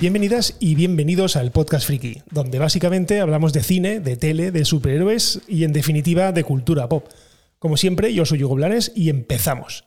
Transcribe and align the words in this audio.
Bienvenidas 0.00 0.56
y 0.60 0.76
bienvenidos 0.76 1.36
al 1.36 1.50
Podcast 1.50 1.86
Friki, 1.86 2.22
donde 2.30 2.58
básicamente 2.58 3.20
hablamos 3.20 3.52
de 3.52 3.62
cine, 3.62 4.00
de 4.00 4.16
tele, 4.16 4.50
de 4.50 4.64
superhéroes 4.64 5.42
y 5.46 5.64
en 5.64 5.74
definitiva 5.74 6.32
de 6.32 6.42
cultura 6.42 6.88
pop. 6.88 7.06
Como 7.58 7.76
siempre, 7.76 8.14
yo 8.14 8.24
soy 8.24 8.42
Hugo 8.42 8.54
Blanes 8.54 8.92
y 8.94 9.10
empezamos. 9.10 9.84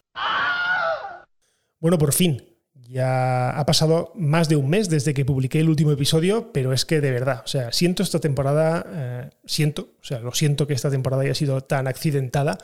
Bueno, 1.79 1.97
por 1.97 2.13
fin, 2.13 2.43
ya 2.75 3.57
ha 3.57 3.65
pasado 3.65 4.11
más 4.13 4.49
de 4.49 4.55
un 4.55 4.69
mes 4.69 4.87
desde 4.87 5.15
que 5.15 5.25
publiqué 5.25 5.61
el 5.61 5.69
último 5.69 5.91
episodio, 5.91 6.51
pero 6.53 6.73
es 6.73 6.85
que 6.85 7.01
de 7.01 7.09
verdad, 7.09 7.41
o 7.43 7.47
sea, 7.47 7.71
siento 7.71 8.03
esta 8.03 8.19
temporada, 8.19 8.85
eh, 8.93 9.29
siento, 9.45 9.95
o 9.99 10.05
sea, 10.05 10.19
lo 10.19 10.31
siento 10.33 10.67
que 10.67 10.75
esta 10.75 10.91
temporada 10.91 11.23
haya 11.23 11.33
sido 11.33 11.61
tan 11.61 11.87
accidentada, 11.87 12.59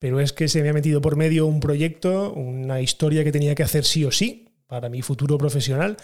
pero 0.00 0.18
es 0.18 0.32
que 0.32 0.48
se 0.48 0.64
me 0.64 0.70
ha 0.70 0.72
metido 0.72 1.00
por 1.00 1.14
medio 1.14 1.46
un 1.46 1.60
proyecto, 1.60 2.32
una 2.32 2.80
historia 2.80 3.22
que 3.22 3.30
tenía 3.30 3.54
que 3.54 3.62
hacer 3.62 3.84
sí 3.84 4.04
o 4.04 4.10
sí 4.10 4.48
para 4.66 4.88
mi 4.88 5.00
futuro 5.00 5.38
profesional 5.38 5.96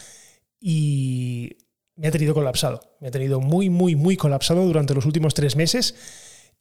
y 0.60 1.56
me 1.96 2.08
ha 2.08 2.10
tenido 2.10 2.34
colapsado, 2.34 2.96
me 3.00 3.08
ha 3.08 3.10
tenido 3.10 3.40
muy, 3.40 3.70
muy, 3.70 3.96
muy 3.96 4.16
colapsado 4.16 4.64
durante 4.64 4.94
los 4.94 5.06
últimos 5.06 5.34
tres 5.34 5.56
meses 5.56 5.94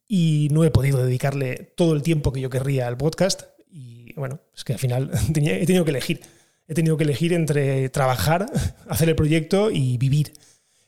y 0.06 0.48
no 0.52 0.64
he 0.64 0.70
podido 0.70 1.04
dedicarle 1.04 1.72
todo 1.76 1.94
el 1.94 2.02
tiempo 2.02 2.32
que 2.32 2.40
yo 2.40 2.50
querría 2.50 2.86
al 2.86 2.96
podcast 2.96 3.42
y 3.70 4.12
bueno, 4.14 4.40
es 4.54 4.64
que 4.64 4.72
al 4.72 4.78
final 4.78 5.10
he 5.28 5.66
tenido 5.66 5.84
que 5.84 5.90
elegir 5.90 6.20
he 6.68 6.74
tenido 6.74 6.96
que 6.96 7.04
elegir 7.04 7.32
entre 7.32 7.88
trabajar, 7.88 8.46
hacer 8.88 9.08
el 9.08 9.16
proyecto 9.16 9.70
y 9.70 9.96
vivir. 9.96 10.34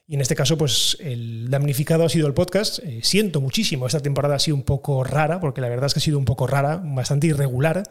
Y 0.07 0.15
en 0.15 0.21
este 0.21 0.35
caso, 0.35 0.59
pues 0.59 0.97
el 1.01 1.49
damnificado 1.51 2.05
ha 2.05 2.09
sido 2.09 2.27
el 2.27 2.35
podcast. 2.35 2.81
Eh, 2.81 3.01
siento 3.03 3.41
muchísimo, 3.41 3.87
esta 3.87 4.01
temporada 4.01 4.35
ha 4.35 4.39
sido 4.39 4.57
un 4.57 4.65
poco 4.65 5.05
rara, 5.05 5.41
porque 5.41 5.61
la 5.61 5.69
verdad 5.69 5.87
es 5.87 5.95
que 5.95 6.01
ha 6.01 6.03
sido 6.03 6.19
un 6.19 6.25
poco 6.25 6.47
rara, 6.47 6.83
bastante 6.85 7.29
irregular, 7.29 7.85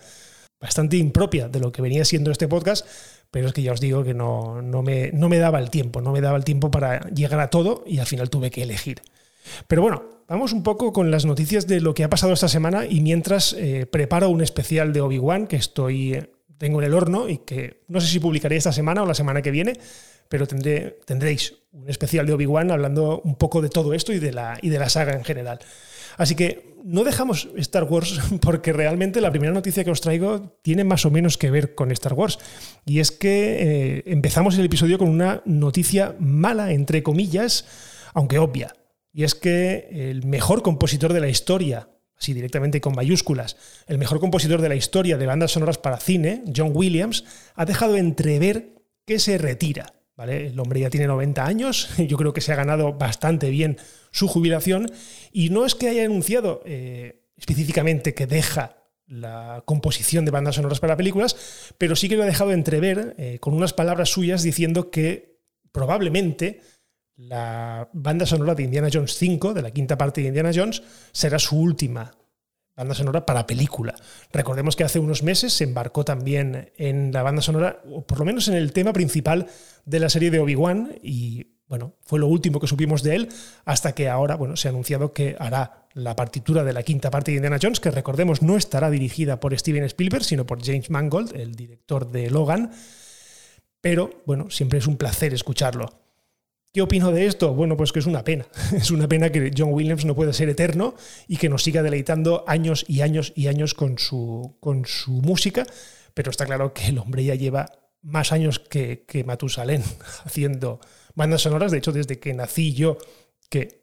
bastante 0.60 0.98
impropia 0.98 1.48
de 1.48 1.60
lo 1.60 1.72
que 1.72 1.82
venía 1.82 2.04
siendo 2.06 2.32
este 2.32 2.48
podcast, 2.48 2.86
pero 3.32 3.48
es 3.48 3.54
que 3.54 3.62
ya 3.62 3.74
os 3.74 3.82
digo 3.82 4.04
que 4.04 4.14
no, 4.14 4.62
no, 4.62 4.82
me, 4.82 5.12
no 5.12 5.30
me 5.30 5.38
daba 5.38 5.60
el 5.60 5.70
tiempo, 5.70 6.02
no 6.02 6.12
me 6.12 6.22
daba 6.22 6.38
el 6.38 6.44
tiempo 6.44 6.72
para 6.72 7.02
llegar 7.10 7.40
a 7.40 7.50
todo 7.50 7.84
y 7.86 8.00
al 8.00 8.06
final 8.08 8.30
tuve 8.30 8.52
que 8.52 8.64
elegir. 8.64 9.02
Pero 9.68 9.82
bueno, 9.82 10.04
vamos 10.28 10.54
un 10.54 10.64
poco 10.64 10.94
con 10.94 11.12
las 11.12 11.26
noticias 11.26 11.68
de 11.68 11.82
lo 11.82 11.94
que 11.94 12.04
ha 12.04 12.10
pasado 12.10 12.34
esta 12.34 12.48
semana 12.48 12.86
y 12.86 13.02
mientras 13.02 13.54
eh, 13.54 13.86
preparo 13.86 14.30
un 14.30 14.42
especial 14.42 14.94
de 14.94 15.02
Obi-Wan 15.02 15.48
que 15.48 15.56
estoy 15.56 16.20
tengo 16.60 16.82
en 16.82 16.88
el 16.88 16.94
horno 16.94 17.30
y 17.30 17.38
que 17.40 17.84
no 17.88 18.02
sé 18.02 18.08
si 18.08 18.20
publicaré 18.20 18.58
esta 18.58 18.74
semana 18.74 19.02
o 19.02 19.06
la 19.06 19.14
semana 19.16 19.42
que 19.42 19.50
viene, 19.50 19.80
pero 20.30 20.48
tendré, 20.48 21.00
tendréis 21.06 21.56
un 21.72 21.90
especial 21.90 22.26
de 22.26 22.34
Obi-Wan 22.34 22.72
hablando 22.72 23.22
un 23.24 23.36
poco 23.36 23.62
de 23.62 23.70
todo 23.70 23.94
esto 23.94 24.14
y 24.14 24.20
de, 24.20 24.32
la, 24.32 24.58
y 24.62 24.70
de 24.70 24.80
la 24.80 24.90
saga 24.90 25.14
en 25.14 25.24
general. 25.24 25.60
Así 26.18 26.36
que 26.36 26.76
no 26.84 27.04
dejamos 27.04 27.50
Star 27.58 27.84
Wars 27.84 28.20
porque 28.42 28.74
realmente 28.74 29.22
la 29.22 29.32
primera 29.32 29.54
noticia 29.54 29.84
que 29.84 29.92
os 29.92 30.02
traigo 30.02 30.58
tiene 30.62 30.84
más 30.84 31.06
o 31.06 31.12
menos 31.12 31.38
que 31.38 31.52
ver 31.52 31.76
con 31.76 31.92
Star 31.92 32.14
Wars. 32.14 32.40
Y 32.86 33.00
es 33.00 33.12
que 33.12 33.98
eh, 33.98 34.04
empezamos 34.06 34.58
el 34.58 34.66
episodio 34.66 34.98
con 34.98 35.10
una 35.10 35.42
noticia 35.46 36.16
mala, 36.20 36.72
entre 36.72 37.04
comillas, 37.04 37.66
aunque 38.14 38.40
obvia. 38.40 38.76
Y 39.12 39.24
es 39.24 39.36
que 39.36 39.90
el 39.92 40.26
mejor 40.26 40.62
compositor 40.62 41.14
de 41.14 41.20
la 41.20 41.30
historia 41.30 41.90
así 42.20 42.34
directamente 42.34 42.82
con 42.82 42.96
mayúsculas, 42.96 43.56
el 43.88 43.98
mejor 43.98 44.20
compositor 44.20 44.62
de 44.62 44.68
la 44.68 44.76
historia 44.76 45.18
de 45.18 45.26
bandas 45.26 45.52
sonoras 45.52 45.78
para 45.78 45.96
cine, 45.98 46.44
John 46.54 46.72
Williams, 46.74 47.24
ha 47.56 47.64
dejado 47.64 47.96
entrever 47.96 48.74
que 49.06 49.20
se 49.20 49.38
retira. 49.38 49.94
El 50.28 50.60
hombre 50.60 50.82
ya 50.82 50.90
tiene 50.90 51.08
90 51.08 51.46
años, 51.46 51.90
yo 51.98 52.18
creo 52.18 52.34
que 52.34 52.42
se 52.42 52.52
ha 52.52 52.56
ganado 52.56 52.94
bastante 52.94 53.50
bien 53.50 53.78
su 54.12 54.28
jubilación 54.28 54.92
y 55.32 55.50
no 55.50 55.66
es 55.66 55.76
que 55.76 55.88
haya 55.88 56.04
anunciado 56.04 56.62
eh, 56.66 57.22
específicamente 57.38 58.14
que 58.14 58.28
deja 58.28 58.76
la 59.08 59.64
composición 59.66 60.26
de 60.26 60.32
bandas 60.32 60.56
sonoras 60.56 60.80
para 60.80 60.98
películas, 60.98 61.74
pero 61.78 61.96
sí 61.96 62.10
que 62.10 62.16
lo 62.16 62.24
ha 62.24 62.28
dejado 62.28 62.52
entrever 62.52 63.16
eh, 63.18 63.40
con 63.40 63.54
unas 63.54 63.74
palabras 63.74 64.10
suyas 64.10 64.44
diciendo 64.44 64.92
que 64.92 65.40
probablemente 65.72 66.62
la 67.16 67.90
banda 67.94 68.26
sonora 68.26 68.56
de 68.56 68.64
Indiana 68.64 68.90
Jones 68.92 69.16
5, 69.16 69.54
de 69.54 69.62
la 69.62 69.72
quinta 69.72 69.98
parte 69.98 70.22
de 70.22 70.28
Indiana 70.28 70.52
Jones, 70.54 70.84
será 71.12 71.40
su 71.40 71.60
última 71.60 72.12
banda 72.80 72.96
sonora 72.96 73.26
para 73.26 73.46
película. 73.46 73.96
Recordemos 74.32 74.76
que 74.76 74.84
hace 74.84 75.00
unos 75.00 75.22
meses 75.22 75.54
se 75.54 75.66
embarcó 75.66 76.06
también 76.06 76.72
en 76.78 77.12
la 77.12 77.24
banda 77.24 77.42
sonora, 77.42 77.82
o 77.92 78.06
por 78.06 78.20
lo 78.20 78.26
menos 78.26 78.48
en 78.48 78.56
el 78.56 78.72
tema 78.72 78.94
principal 78.94 79.48
de 79.86 80.00
la 80.00 80.10
serie 80.10 80.32
de 80.32 80.40
Obi-Wan, 80.40 80.96
y 81.04 81.58
bueno, 81.68 81.96
fue 82.02 82.20
lo 82.20 82.28
último 82.28 82.60
que 82.60 82.68
supimos 82.68 83.04
de 83.04 83.16
él, 83.16 83.30
hasta 83.66 83.94
que 83.94 84.10
ahora 84.10 84.36
bueno, 84.36 84.56
se 84.56 84.68
ha 84.68 84.72
anunciado 84.72 85.14
que 85.14 85.36
hará 85.40 85.88
la 85.94 86.16
partitura 86.16 86.64
de 86.64 86.74
la 86.74 86.84
quinta 86.84 87.12
parte 87.12 87.32
de 87.32 87.38
Indiana 87.38 87.60
Jones, 87.62 87.80
que 87.80 87.92
recordemos 87.92 88.42
no 88.42 88.56
estará 88.56 88.90
dirigida 88.90 89.40
por 89.40 89.58
Steven 89.58 89.84
Spielberg, 89.84 90.24
sino 90.24 90.46
por 90.46 90.64
James 90.64 90.90
Mangold, 90.90 91.36
el 91.36 91.56
director 91.56 92.10
de 92.10 92.30
Logan. 92.30 92.72
Pero 93.82 94.10
bueno, 94.26 94.50
siempre 94.50 94.80
es 94.80 94.88
un 94.88 94.98
placer 94.98 95.34
escucharlo. 95.34 96.09
¿Qué 96.72 96.82
opino 96.84 97.12
de 97.12 97.26
esto? 97.26 97.54
Bueno, 97.56 97.76
pues 97.76 97.92
que 97.92 98.00
es 98.00 98.06
una 98.06 98.24
pena. 98.24 98.46
Es 98.74 98.92
una 98.92 99.08
pena 99.08 99.32
que 99.32 99.52
John 99.56 99.74
Williams 99.74 100.06
no 100.06 100.16
pueda 100.16 100.34
ser 100.34 100.50
eterno 100.50 100.94
y 101.28 101.38
que 101.38 101.50
nos 101.50 101.64
siga 101.64 101.82
deleitando 101.82 102.44
años 102.48 102.86
y 102.88 103.02
años 103.02 103.34
y 103.36 103.48
años 103.48 103.74
con 103.74 103.98
su, 103.98 104.58
con 104.60 104.86
su 104.86 105.14
música, 105.14 105.66
pero 106.14 106.30
está 106.30 106.46
claro 106.46 106.74
que 106.74 106.88
el 106.88 107.00
hombre 107.00 107.24
ya 107.24 107.36
lleva 107.36 107.72
más 108.02 108.32
años 108.32 108.60
que, 108.60 109.04
que 109.08 109.24
Matusalén 109.24 109.84
haciendo 110.26 110.80
bandas 111.16 111.42
sonoras. 111.42 111.72
De 111.72 111.80
hecho, 111.80 111.92
desde 111.92 112.20
que 112.20 112.34
nací 112.34 112.74
yo, 112.74 112.98
que 113.50 113.80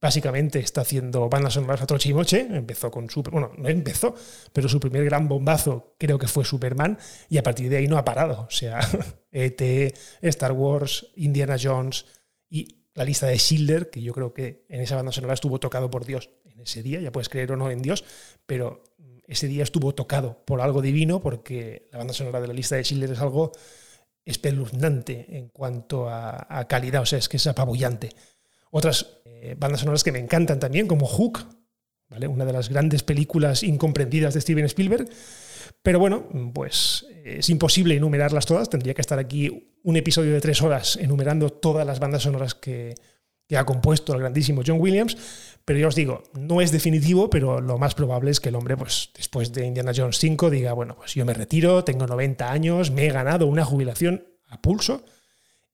básicamente 0.00 0.60
está 0.60 0.82
haciendo 0.82 1.28
bandas 1.28 1.54
sonoras 1.54 1.80
a 1.82 1.86
troche 1.86 2.10
y 2.10 2.14
moche. 2.14 2.46
Empezó 2.50 2.90
con 2.90 3.08
Super, 3.10 3.32
bueno, 3.32 3.52
no 3.56 3.68
empezó, 3.68 4.14
pero 4.52 4.68
su 4.68 4.78
primer 4.80 5.04
gran 5.04 5.28
bombazo 5.28 5.94
creo 5.98 6.18
que 6.18 6.28
fue 6.28 6.44
Superman 6.44 6.98
y 7.28 7.38
a 7.38 7.42
partir 7.42 7.68
de 7.68 7.78
ahí 7.78 7.88
no 7.88 7.98
ha 7.98 8.04
parado. 8.04 8.42
O 8.42 8.50
sea, 8.50 8.80
ET, 9.32 9.94
Star 10.22 10.52
Wars, 10.52 11.06
Indiana 11.16 11.56
Jones, 11.60 12.04
y 12.48 12.76
la 12.94 13.04
lista 13.04 13.26
de 13.26 13.38
Schindler, 13.38 13.90
que 13.90 14.02
yo 14.02 14.12
creo 14.12 14.34
que 14.34 14.64
en 14.68 14.80
esa 14.80 14.96
banda 14.96 15.12
sonora 15.12 15.34
estuvo 15.34 15.60
tocado 15.60 15.90
por 15.90 16.04
Dios 16.04 16.30
en 16.44 16.60
ese 16.60 16.82
día, 16.82 17.00
ya 17.00 17.12
puedes 17.12 17.28
creer 17.28 17.52
o 17.52 17.56
no 17.56 17.70
en 17.70 17.80
Dios, 17.80 18.04
pero 18.46 18.82
ese 19.28 19.46
día 19.46 19.62
estuvo 19.62 19.94
tocado 19.94 20.42
por 20.44 20.60
algo 20.60 20.82
divino 20.82 21.20
porque 21.20 21.88
la 21.92 21.98
banda 21.98 22.14
sonora 22.14 22.40
de 22.40 22.48
la 22.48 22.54
lista 22.54 22.76
de 22.76 22.82
Schindler 22.82 23.12
es 23.12 23.20
algo 23.20 23.52
espeluznante 24.24 25.36
en 25.38 25.48
cuanto 25.48 26.08
a, 26.08 26.66
calidad, 26.68 27.02
o 27.02 27.06
sea, 27.06 27.18
es 27.18 27.28
que 27.28 27.36
es 27.36 27.46
apabullante. 27.46 28.10
Otras 28.70 29.20
eh, 29.24 29.54
bandas 29.58 29.80
sonoras 29.80 30.04
que 30.04 30.12
me 30.12 30.18
encantan 30.18 30.58
también, 30.58 30.86
como 30.86 31.06
Hook, 31.06 31.46
¿vale? 32.08 32.26
una 32.26 32.44
de 32.44 32.52
las 32.52 32.68
grandes 32.68 33.02
películas 33.02 33.62
incomprendidas 33.62 34.34
de 34.34 34.40
Steven 34.40 34.64
Spielberg, 34.66 35.08
pero 35.82 35.98
bueno, 35.98 36.28
pues 36.52 37.06
es 37.24 37.48
imposible 37.50 37.96
enumerarlas 37.96 38.46
todas. 38.46 38.70
Tendría 38.70 38.94
que 38.94 39.00
estar 39.00 39.18
aquí 39.18 39.78
un 39.82 39.96
episodio 39.96 40.32
de 40.32 40.40
tres 40.40 40.62
horas 40.62 40.96
enumerando 40.96 41.50
todas 41.50 41.86
las 41.86 42.00
bandas 42.00 42.22
sonoras 42.22 42.54
que, 42.54 42.94
ha 43.56 43.64
compuesto 43.64 44.12
el 44.12 44.20
grandísimo 44.20 44.62
John 44.66 44.80
Williams. 44.80 45.16
Pero 45.64 45.78
ya 45.78 45.88
os 45.88 45.94
digo, 45.94 46.22
no 46.34 46.60
es 46.60 46.72
definitivo, 46.72 47.28
pero 47.28 47.60
lo 47.60 47.78
más 47.78 47.94
probable 47.94 48.30
es 48.30 48.40
que 48.40 48.48
el 48.48 48.54
hombre, 48.54 48.76
pues 48.76 49.10
después 49.14 49.52
de 49.52 49.66
Indiana 49.66 49.92
Jones 49.94 50.18
5, 50.18 50.50
diga, 50.50 50.72
bueno, 50.72 50.96
pues 50.96 51.14
yo 51.14 51.24
me 51.24 51.34
retiro, 51.34 51.84
tengo 51.84 52.06
90 52.06 52.50
años, 52.50 52.90
me 52.90 53.06
he 53.06 53.10
ganado 53.10 53.46
una 53.46 53.64
jubilación 53.64 54.26
a 54.46 54.60
pulso. 54.60 55.04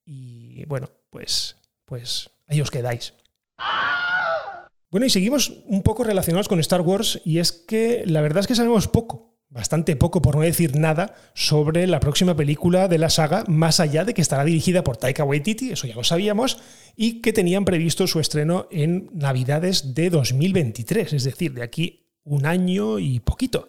Y 0.05 0.65
bueno, 0.66 0.91
pues, 1.11 1.56
pues 1.84 2.31
ahí 2.47 2.61
os 2.61 2.71
quedáis. 2.71 3.15
Bueno, 4.91 5.06
y 5.06 5.11
seguimos 5.11 5.51
un 5.66 5.83
poco 5.83 6.05
relacionados 6.05 6.47
con 6.47 6.61
Star 6.61 6.81
Wars, 6.81 7.21
y 7.25 7.39
es 7.39 7.51
que 7.51 8.05
la 8.06 8.21
verdad 8.21 8.43
es 8.43 8.47
que 8.47 8.55
sabemos 8.55 8.87
poco 8.87 9.34
bastante 9.54 9.94
poco, 9.94 10.20
por 10.20 10.34
no 10.34 10.42
decir 10.42 10.76
nada, 10.76 11.15
sobre 11.32 11.87
la 11.87 12.00
próxima 12.00 12.37
película 12.37 12.88
de 12.88 12.98
la 12.98 13.09
saga, 13.09 13.44
más 13.47 13.78
allá 13.78 14.04
de 14.04 14.12
que 14.12 14.20
estará 14.20 14.44
dirigida 14.44 14.82
por 14.82 14.97
Taika 14.97 15.22
Waititi, 15.22 15.70
eso 15.70 15.87
ya 15.87 15.94
lo 15.94 16.03
sabíamos, 16.03 16.59
y 16.97 17.22
que 17.22 17.32
tenían 17.32 17.65
previsto 17.65 18.09
su 18.09 18.18
estreno 18.18 18.66
en 18.72 19.09
Navidades 19.15 19.95
de 19.95 20.10
2023, 20.10 21.12
es 21.12 21.24
decir, 21.24 21.54
de 21.54 21.62
aquí 21.62 22.09
un 22.24 22.47
año 22.47 22.98
y 22.98 23.21
poquito. 23.21 23.68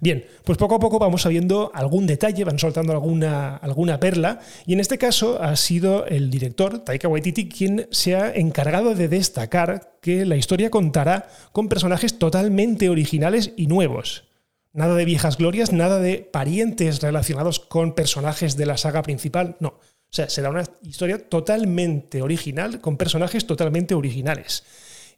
Bien, 0.00 0.24
pues 0.44 0.56
poco 0.56 0.76
a 0.76 0.80
poco 0.80 0.98
vamos 0.98 1.22
sabiendo 1.22 1.70
algún 1.74 2.06
detalle, 2.06 2.44
van 2.44 2.58
soltando 2.58 2.92
alguna, 2.92 3.56
alguna 3.56 4.00
perla, 4.00 4.40
y 4.64 4.72
en 4.72 4.80
este 4.80 4.96
caso 4.96 5.42
ha 5.42 5.54
sido 5.56 6.06
el 6.06 6.30
director, 6.30 6.78
Taika 6.78 7.06
Waititi, 7.06 7.50
quien 7.50 7.86
se 7.90 8.16
ha 8.16 8.34
encargado 8.34 8.94
de 8.94 9.08
destacar 9.08 9.98
que 10.00 10.24
la 10.24 10.36
historia 10.36 10.70
contará 10.70 11.28
con 11.52 11.68
personajes 11.68 12.18
totalmente 12.18 12.88
originales 12.88 13.52
y 13.56 13.66
nuevos. 13.66 14.27
Nada 14.72 14.94
de 14.94 15.04
viejas 15.04 15.38
glorias, 15.38 15.72
nada 15.72 15.98
de 15.98 16.18
parientes 16.18 17.00
relacionados 17.00 17.58
con 17.58 17.94
personajes 17.94 18.56
de 18.56 18.66
la 18.66 18.76
saga 18.76 19.02
principal, 19.02 19.56
no. 19.60 19.68
O 19.68 20.12
sea, 20.12 20.28
será 20.28 20.50
una 20.50 20.64
historia 20.82 21.18
totalmente 21.28 22.22
original, 22.22 22.80
con 22.80 22.96
personajes 22.96 23.46
totalmente 23.46 23.94
originales. 23.94 24.64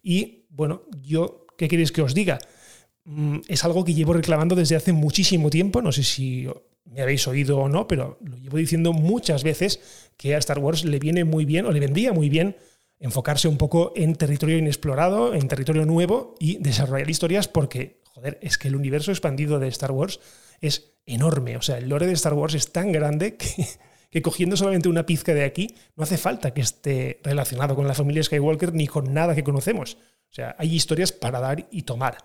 Y 0.03 0.47
bueno, 0.51 0.83
yo, 1.03 1.47
¿qué 1.57 1.69
queréis 1.69 1.93
que 1.93 2.03
os 2.03 2.15
diga? 2.15 2.39
Mm, 3.05 3.39
es 3.49 3.65
algo 3.65 3.85
que 3.85 3.95
llevo 3.95 4.13
reclamando 4.13 4.55
desde 4.55 4.77
hace 4.77 4.93
muchísimo 4.93 5.51
tiempo, 5.51 5.81
no 5.81 5.93
sé 5.93 6.03
si 6.03 6.49
me 6.85 7.03
habéis 7.03 7.27
oído 7.29 7.59
o 7.59 7.69
no, 7.69 7.87
pero 7.87 8.19
lo 8.25 8.37
llevo 8.37 8.57
diciendo 8.57 8.93
muchas 8.93 9.45
veces 9.45 9.81
que 10.17 10.35
a 10.35 10.39
Star 10.39 10.59
Wars 10.59 10.85
le 10.85 10.99
viene 10.99 11.25
muy 11.25 11.45
bien, 11.45 11.67
o 11.67 11.73
le 11.73 11.81
vendría 11.81 12.13
muy 12.13 12.29
bien, 12.29 12.57
enfocarse 12.99 13.49
un 13.49 13.57
poco 13.57 13.93
en 13.97 14.15
territorio 14.15 14.59
inexplorado, 14.59 15.35
en 15.35 15.49
territorio 15.49 15.87
nuevo 15.87 16.35
y 16.39 16.59
desarrollar 16.59 17.09
historias 17.09 17.49
porque 17.49 18.00
es 18.41 18.59
que 18.59 18.69
el 18.69 18.77
universo 18.77 19.11
expandido 19.11 19.59
de 19.59 19.69
Star 19.69 19.93
Wars 19.93 20.21
es 20.61 20.93
enorme. 21.07 21.57
O 21.57 21.63
sea, 21.63 21.79
el 21.79 21.89
lore 21.89 22.07
de 22.07 22.13
Star 22.13 22.35
Wars 22.35 22.55
es 22.55 22.73
tan 22.73 22.93
grande 22.93 23.37
que, 23.39 23.67
que 24.11 24.23
cogiendo 24.23 24.57
solamente 24.57 24.89
una 24.89 25.07
pizca 25.07 25.35
de 25.35 25.45
aquí, 25.45 25.75
no 25.97 26.05
hace 26.05 26.19
falta 26.19 26.53
que 26.53 26.61
esté 26.61 27.21
relacionado 27.23 27.75
con 27.75 27.87
la 27.87 27.95
familia 27.95 28.23
Skywalker 28.23 28.75
ni 28.75 28.87
con 28.87 29.13
nada 29.13 29.35
que 29.35 29.45
conocemos. 29.45 29.97
O 30.31 30.33
sea, 30.33 30.55
hay 30.59 30.75
historias 30.75 31.13
para 31.13 31.41
dar 31.41 31.67
y 31.71 31.83
tomar. 31.83 32.19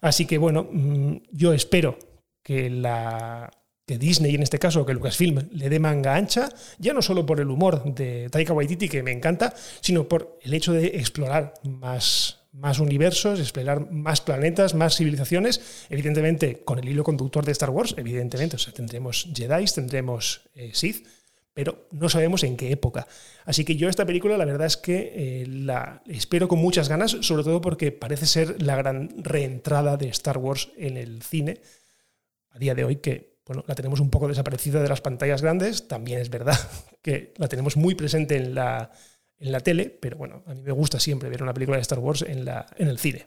Así 0.00 0.26
que 0.26 0.38
bueno, 0.38 0.68
mm, 0.70 1.16
yo 1.30 1.52
espero 1.52 1.98
que 2.42 2.70
la 2.70 3.50
que 3.86 3.98
Disney 3.98 4.34
en 4.34 4.42
este 4.42 4.58
caso, 4.58 4.86
que 4.86 4.94
Lucasfilm 4.94 5.48
le 5.52 5.68
dé 5.68 5.80
manga 5.80 6.14
ancha, 6.14 6.48
ya 6.78 6.92
no 6.92 7.02
solo 7.02 7.26
por 7.26 7.40
el 7.40 7.50
humor 7.50 7.82
de 7.94 8.28
Taika 8.30 8.52
Waititi, 8.52 8.88
que 8.88 9.02
me 9.02 9.10
encanta, 9.10 9.54
sino 9.80 10.08
por 10.08 10.38
el 10.42 10.54
hecho 10.54 10.72
de 10.72 10.86
explorar 10.86 11.54
más, 11.64 12.41
más 12.52 12.78
universos, 12.78 13.40
explorar 13.40 13.90
más 13.90 14.20
planetas, 14.20 14.74
más 14.74 14.96
civilizaciones, 14.96 15.86
evidentemente 15.88 16.62
con 16.64 16.78
el 16.78 16.88
hilo 16.88 17.02
conductor 17.02 17.44
de 17.44 17.52
Star 17.52 17.70
Wars, 17.70 17.94
evidentemente, 17.96 18.56
o 18.56 18.58
sea, 18.58 18.74
tendremos 18.74 19.28
Jedi, 19.34 19.64
tendremos 19.66 20.42
eh, 20.54 20.70
Sith, 20.74 21.06
pero 21.54 21.88
no 21.90 22.08
sabemos 22.08 22.44
en 22.44 22.56
qué 22.56 22.70
época. 22.70 23.06
Así 23.44 23.64
que 23.64 23.76
yo 23.76 23.88
esta 23.88 24.06
película 24.06 24.36
la 24.36 24.44
verdad 24.44 24.66
es 24.66 24.76
que 24.76 25.12
eh, 25.14 25.46
la 25.46 26.02
espero 26.06 26.48
con 26.48 26.58
muchas 26.58 26.88
ganas, 26.88 27.16
sobre 27.20 27.42
todo 27.42 27.60
porque 27.60 27.90
parece 27.90 28.26
ser 28.26 28.62
la 28.62 28.76
gran 28.76 29.10
reentrada 29.22 29.96
de 29.96 30.08
Star 30.08 30.38
Wars 30.38 30.70
en 30.76 30.96
el 30.96 31.22
cine 31.22 31.60
a 32.50 32.58
día 32.58 32.74
de 32.74 32.84
hoy 32.84 32.96
que 32.96 33.32
bueno, 33.46 33.64
la 33.66 33.74
tenemos 33.74 33.98
un 34.00 34.10
poco 34.10 34.28
desaparecida 34.28 34.82
de 34.82 34.88
las 34.88 35.00
pantallas 35.00 35.42
grandes, 35.42 35.88
también 35.88 36.20
es 36.20 36.30
verdad 36.30 36.58
que 37.02 37.34
la 37.38 37.48
tenemos 37.48 37.76
muy 37.76 37.94
presente 37.94 38.36
en 38.36 38.54
la, 38.54 38.92
en 39.42 39.52
la 39.52 39.60
tele, 39.60 39.90
pero 40.00 40.16
bueno, 40.16 40.42
a 40.46 40.54
mí 40.54 40.62
me 40.62 40.72
gusta 40.72 41.00
siempre 41.00 41.28
ver 41.28 41.42
una 41.42 41.52
película 41.52 41.76
de 41.76 41.82
Star 41.82 41.98
Wars 41.98 42.22
en, 42.22 42.44
la, 42.44 42.66
en 42.76 42.88
el 42.88 42.98
cine. 42.98 43.26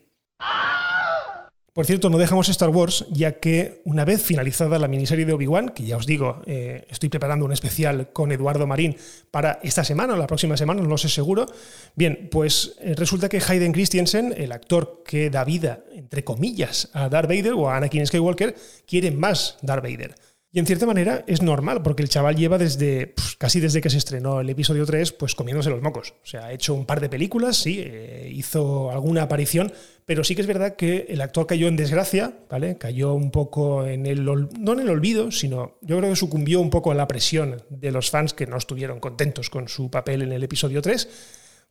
Por 1.76 1.86
cierto, 1.86 2.10
no 2.10 2.18
dejamos 2.18 2.48
Star 2.48 2.70
Wars, 2.70 3.06
ya 3.12 3.34
que 3.34 3.82
una 3.84 4.06
vez 4.06 4.24
finalizada 4.24 4.80
la 4.80 4.88
miniserie 4.88 5.26
de 5.26 5.34
Obi-Wan, 5.34 5.70
que 5.76 5.84
ya 5.84 5.98
os 5.98 6.06
digo, 6.06 6.42
eh, 6.46 6.88
estoy 6.90 7.10
preparando 7.10 7.44
un 7.44 7.52
especial 7.52 8.14
con 8.14 8.32
Eduardo 8.32 8.66
Marín 8.66 8.96
para 9.30 9.60
esta 9.62 9.84
semana 9.84 10.14
o 10.14 10.18
la 10.18 10.26
próxima 10.26 10.56
semana, 10.56 10.82
no 10.82 10.88
lo 10.88 10.98
sé 10.98 11.10
seguro. 11.10 11.48
Bien, 11.94 12.30
pues 12.32 12.78
eh, 12.80 12.94
resulta 12.96 13.28
que 13.28 13.42
Hayden 13.46 13.74
Christensen, 13.74 14.34
el 14.38 14.54
actor 14.54 15.04
que 15.06 15.30
da 15.30 15.44
vida, 15.44 15.84
entre 15.92 16.24
comillas, 16.24 16.90
a 16.94 17.10
Darth 17.10 17.28
Vader 17.28 17.52
o 17.52 17.70
a 17.70 17.76
Anakin 17.76 18.08
Skywalker, 18.08 18.56
quiere 18.88 19.12
más 19.12 19.58
Darth 19.62 19.84
Vader. 19.84 20.16
Y 20.56 20.60
en 20.60 20.66
cierta 20.66 20.86
manera 20.86 21.26
es 21.28 21.42
normal, 21.42 21.84
porque 21.84 22.02
el 22.02 22.08
chaval 22.08 22.38
lleva 22.38 22.58
desde 22.58 23.14
casi 23.38 23.60
desde 23.60 23.82
que 23.82 23.90
se 23.90 23.98
estrenó 23.98 24.40
el 24.40 24.50
episodio 24.50 24.86
3, 24.86 25.12
pues 25.12 25.36
comiéndose 25.36 25.70
los 25.70 25.82
mocos. 25.82 26.14
O 26.24 26.26
sea, 26.26 26.46
ha 26.46 26.54
hecho 26.54 26.74
un 26.74 26.86
par 26.86 27.02
de 27.02 27.10
películas, 27.10 27.58
sí, 27.58 27.84
eh, 27.84 28.32
hizo 28.34 28.90
alguna 28.90 29.24
aparición, 29.24 29.74
pero 30.06 30.24
sí 30.24 30.34
que 30.34 30.40
es 30.40 30.48
verdad 30.48 30.78
que 30.78 31.08
el 31.10 31.20
actor 31.20 31.46
cayó 31.46 31.68
en 31.68 31.76
desgracia, 31.76 32.40
¿vale? 32.50 32.78
Cayó 32.78 33.16
un 33.16 33.32
poco 33.32 33.86
en 33.86 34.06
el, 34.06 34.24
no 34.24 34.72
en 34.72 34.80
el 34.80 34.88
olvido, 34.88 35.30
sino 35.30 35.78
yo 35.82 35.98
creo 35.98 36.12
que 36.12 36.16
sucumbió 36.16 36.62
un 36.62 36.70
poco 36.70 36.90
a 36.90 36.96
la 36.96 37.06
presión 37.06 37.62
de 37.70 37.92
los 37.92 38.10
fans 38.10 38.34
que 38.34 38.48
no 38.48 38.56
estuvieron 38.56 39.02
contentos 39.02 39.50
con 39.50 39.68
su 39.68 39.92
papel 39.92 40.22
en 40.22 40.32
el 40.32 40.42
episodio 40.42 40.82
3 40.82 41.10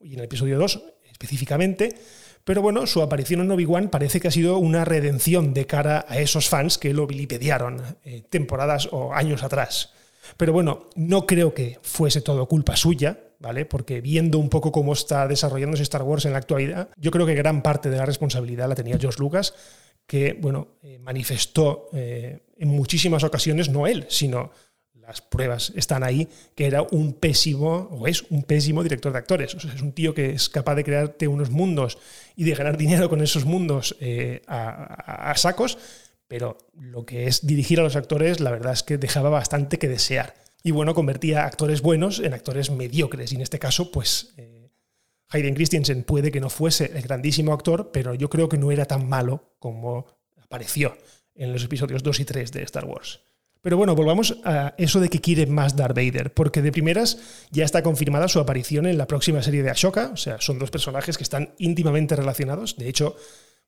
y 0.02 0.12
en 0.12 0.18
el 0.18 0.24
episodio 0.26 0.58
2 0.58 0.82
específicamente. 1.10 1.94
Pero 2.44 2.60
bueno, 2.60 2.86
su 2.86 3.00
aparición 3.00 3.40
en 3.40 3.50
Obi-Wan 3.50 3.88
parece 3.88 4.20
que 4.20 4.28
ha 4.28 4.30
sido 4.30 4.58
una 4.58 4.84
redención 4.84 5.54
de 5.54 5.66
cara 5.66 6.04
a 6.08 6.18
esos 6.18 6.48
fans 6.48 6.76
que 6.76 6.92
lo 6.92 7.06
vilipediaron 7.06 7.82
eh, 8.04 8.22
temporadas 8.28 8.88
o 8.92 9.14
años 9.14 9.42
atrás. 9.42 9.92
Pero 10.36 10.52
bueno, 10.52 10.88
no 10.94 11.26
creo 11.26 11.54
que 11.54 11.78
fuese 11.82 12.20
todo 12.20 12.46
culpa 12.46 12.76
suya, 12.76 13.18
¿vale? 13.38 13.64
Porque 13.64 14.00
viendo 14.00 14.38
un 14.38 14.50
poco 14.50 14.72
cómo 14.72 14.92
está 14.92 15.26
desarrollándose 15.26 15.82
Star 15.82 16.02
Wars 16.02 16.24
en 16.24 16.32
la 16.32 16.38
actualidad, 16.38 16.88
yo 16.96 17.10
creo 17.10 17.26
que 17.26 17.34
gran 17.34 17.62
parte 17.62 17.90
de 17.90 17.96
la 17.96 18.06
responsabilidad 18.06 18.68
la 18.68 18.74
tenía 18.74 18.98
George 18.98 19.20
Lucas, 19.20 19.54
que, 20.06 20.36
bueno, 20.38 20.68
eh, 20.82 20.98
manifestó 20.98 21.88
eh, 21.92 22.40
en 22.58 22.68
muchísimas 22.68 23.24
ocasiones, 23.24 23.70
no 23.70 23.86
él, 23.86 24.06
sino 24.08 24.50
las 25.06 25.20
pruebas 25.20 25.72
están 25.76 26.02
ahí, 26.02 26.28
que 26.54 26.66
era 26.66 26.82
un 26.82 27.12
pésimo, 27.14 27.88
o 27.90 28.06
es 28.06 28.22
un 28.30 28.42
pésimo 28.42 28.82
director 28.82 29.12
de 29.12 29.18
actores. 29.18 29.54
Es 29.54 29.82
un 29.82 29.92
tío 29.92 30.14
que 30.14 30.30
es 30.30 30.48
capaz 30.48 30.74
de 30.74 30.84
crearte 30.84 31.28
unos 31.28 31.50
mundos 31.50 31.98
y 32.36 32.44
de 32.44 32.54
ganar 32.54 32.76
dinero 32.76 33.08
con 33.08 33.22
esos 33.22 33.44
mundos 33.44 33.96
eh, 34.00 34.42
a, 34.46 35.34
sacos, 35.36 35.78
pero 36.26 36.58
lo 36.74 37.04
que 37.04 37.26
es 37.26 37.46
dirigir 37.46 37.80
a 37.80 37.82
los 37.82 37.96
actores, 37.96 38.40
la 38.40 38.50
verdad 38.50 38.72
es 38.72 38.82
que 38.82 38.98
dejaba 38.98 39.28
bastante 39.28 39.78
que 39.78 39.88
desear. 39.88 40.34
Y 40.62 40.70
bueno, 40.70 40.94
convertía 40.94 41.44
actores 41.44 41.82
buenos 41.82 42.20
en 42.20 42.32
actores 42.32 42.70
mediocres. 42.70 43.32
Y 43.32 43.36
en 43.36 43.42
este 43.42 43.58
caso, 43.58 43.92
pues 43.92 44.32
eh, 44.38 44.70
Hayden 45.28 45.54
Christensen 45.54 46.04
puede 46.04 46.32
que 46.32 46.40
no 46.40 46.48
fuese 46.48 46.90
el 46.94 47.02
grandísimo 47.02 47.52
actor, 47.52 47.90
pero 47.92 48.14
yo 48.14 48.30
creo 48.30 48.48
que 48.48 48.56
no 48.56 48.72
era 48.72 48.86
tan 48.86 49.06
malo 49.08 49.56
como 49.58 50.06
apareció 50.40 50.96
en 51.34 51.52
los 51.52 51.64
episodios 51.64 52.02
2 52.02 52.20
y 52.20 52.24
3 52.24 52.52
de 52.52 52.62
Star 52.62 52.86
Wars. 52.86 53.20
Pero 53.64 53.78
bueno, 53.78 53.94
volvamos 53.94 54.36
a 54.44 54.74
eso 54.76 55.00
de 55.00 55.08
que 55.08 55.22
quiere 55.22 55.46
más 55.46 55.74
Darth 55.74 55.96
Vader, 55.96 56.34
porque 56.34 56.60
de 56.60 56.70
primeras 56.70 57.46
ya 57.50 57.64
está 57.64 57.82
confirmada 57.82 58.28
su 58.28 58.38
aparición 58.38 58.84
en 58.84 58.98
la 58.98 59.06
próxima 59.06 59.42
serie 59.42 59.62
de 59.62 59.70
Ashoka, 59.70 60.10
o 60.12 60.18
sea, 60.18 60.38
son 60.38 60.58
dos 60.58 60.70
personajes 60.70 61.16
que 61.16 61.22
están 61.22 61.54
íntimamente 61.56 62.14
relacionados. 62.14 62.76
De 62.76 62.90
hecho, 62.90 63.16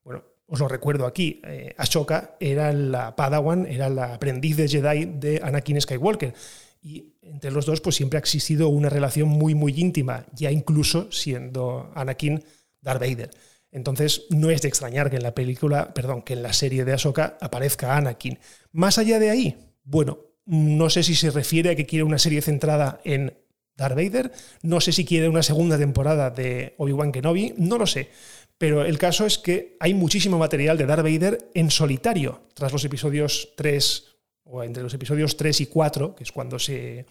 bueno, 0.03 0.23
os 0.45 0.59
lo 0.59 0.67
recuerdo 0.67 1.07
aquí, 1.07 1.41
eh, 1.43 1.73
Ashoka 1.79 2.35
era 2.39 2.71
la 2.73 3.15
Padawan, 3.15 3.65
era 3.65 3.89
la 3.89 4.13
aprendiz 4.13 4.55
de 4.57 4.67
Jedi 4.67 5.05
de 5.05 5.41
Anakin 5.43 5.81
Skywalker. 5.81 6.31
Y 6.79 7.15
entre 7.23 7.49
los 7.49 7.65
dos 7.65 7.81
pues 7.81 7.95
siempre 7.95 8.17
ha 8.17 8.19
existido 8.19 8.69
una 8.69 8.89
relación 8.89 9.27
muy, 9.27 9.55
muy 9.55 9.73
íntima, 9.81 10.27
ya 10.31 10.51
incluso 10.51 11.11
siendo 11.11 11.91
Anakin 11.95 12.43
Darth 12.81 13.01
Vader. 13.01 13.31
Entonces, 13.71 14.27
no 14.29 14.51
es 14.51 14.61
de 14.61 14.67
extrañar 14.67 15.09
que 15.09 15.17
en 15.17 15.23
la 15.23 15.33
película, 15.33 15.91
perdón, 15.95 16.21
que 16.21 16.33
en 16.33 16.43
la 16.43 16.53
serie 16.53 16.85
de 16.85 16.93
Ahsoka 16.93 17.37
aparezca 17.41 17.97
Anakin. 17.97 18.37
Más 18.71 18.99
allá 18.99 19.19
de 19.19 19.31
ahí, 19.31 19.66
bueno, 19.87 20.19
no 20.45 20.89
sé 20.89 21.01
si 21.01 21.15
se 21.15 21.31
refiere 21.31 21.71
a 21.71 21.75
que 21.75 21.85
quiere 21.85 22.03
una 22.03 22.19
serie 22.19 22.41
centrada 22.41 22.99
en 23.03 23.33
Darth 23.75 23.95
Vader, 23.95 24.31
no 24.61 24.81
sé 24.81 24.91
si 24.91 25.05
quiere 25.05 25.29
una 25.29 25.43
segunda 25.43 25.77
temporada 25.77 26.29
de 26.29 26.75
Obi-Wan 26.77 27.11
Kenobi, 27.11 27.53
no 27.57 27.77
lo 27.77 27.87
sé. 27.87 28.09
Pero 28.57 28.83
el 28.83 28.97
caso 28.97 29.25
es 29.25 29.37
que 29.37 29.77
hay 29.79 29.93
muchísimo 29.93 30.37
material 30.37 30.77
de 30.77 30.87
Darth 30.87 31.03
Vader 31.03 31.51
en 31.53 31.71
solitario, 31.71 32.41
tras 32.53 32.73
los 32.73 32.83
episodios 32.83 33.53
3, 33.55 34.05
o 34.43 34.63
entre 34.63 34.83
los 34.83 34.93
episodios 34.93 35.37
3 35.37 35.61
y 35.61 35.65
4, 35.67 36.15
que 36.15 36.23
es 36.23 36.31
cuando 36.31 36.59
se 36.59 37.05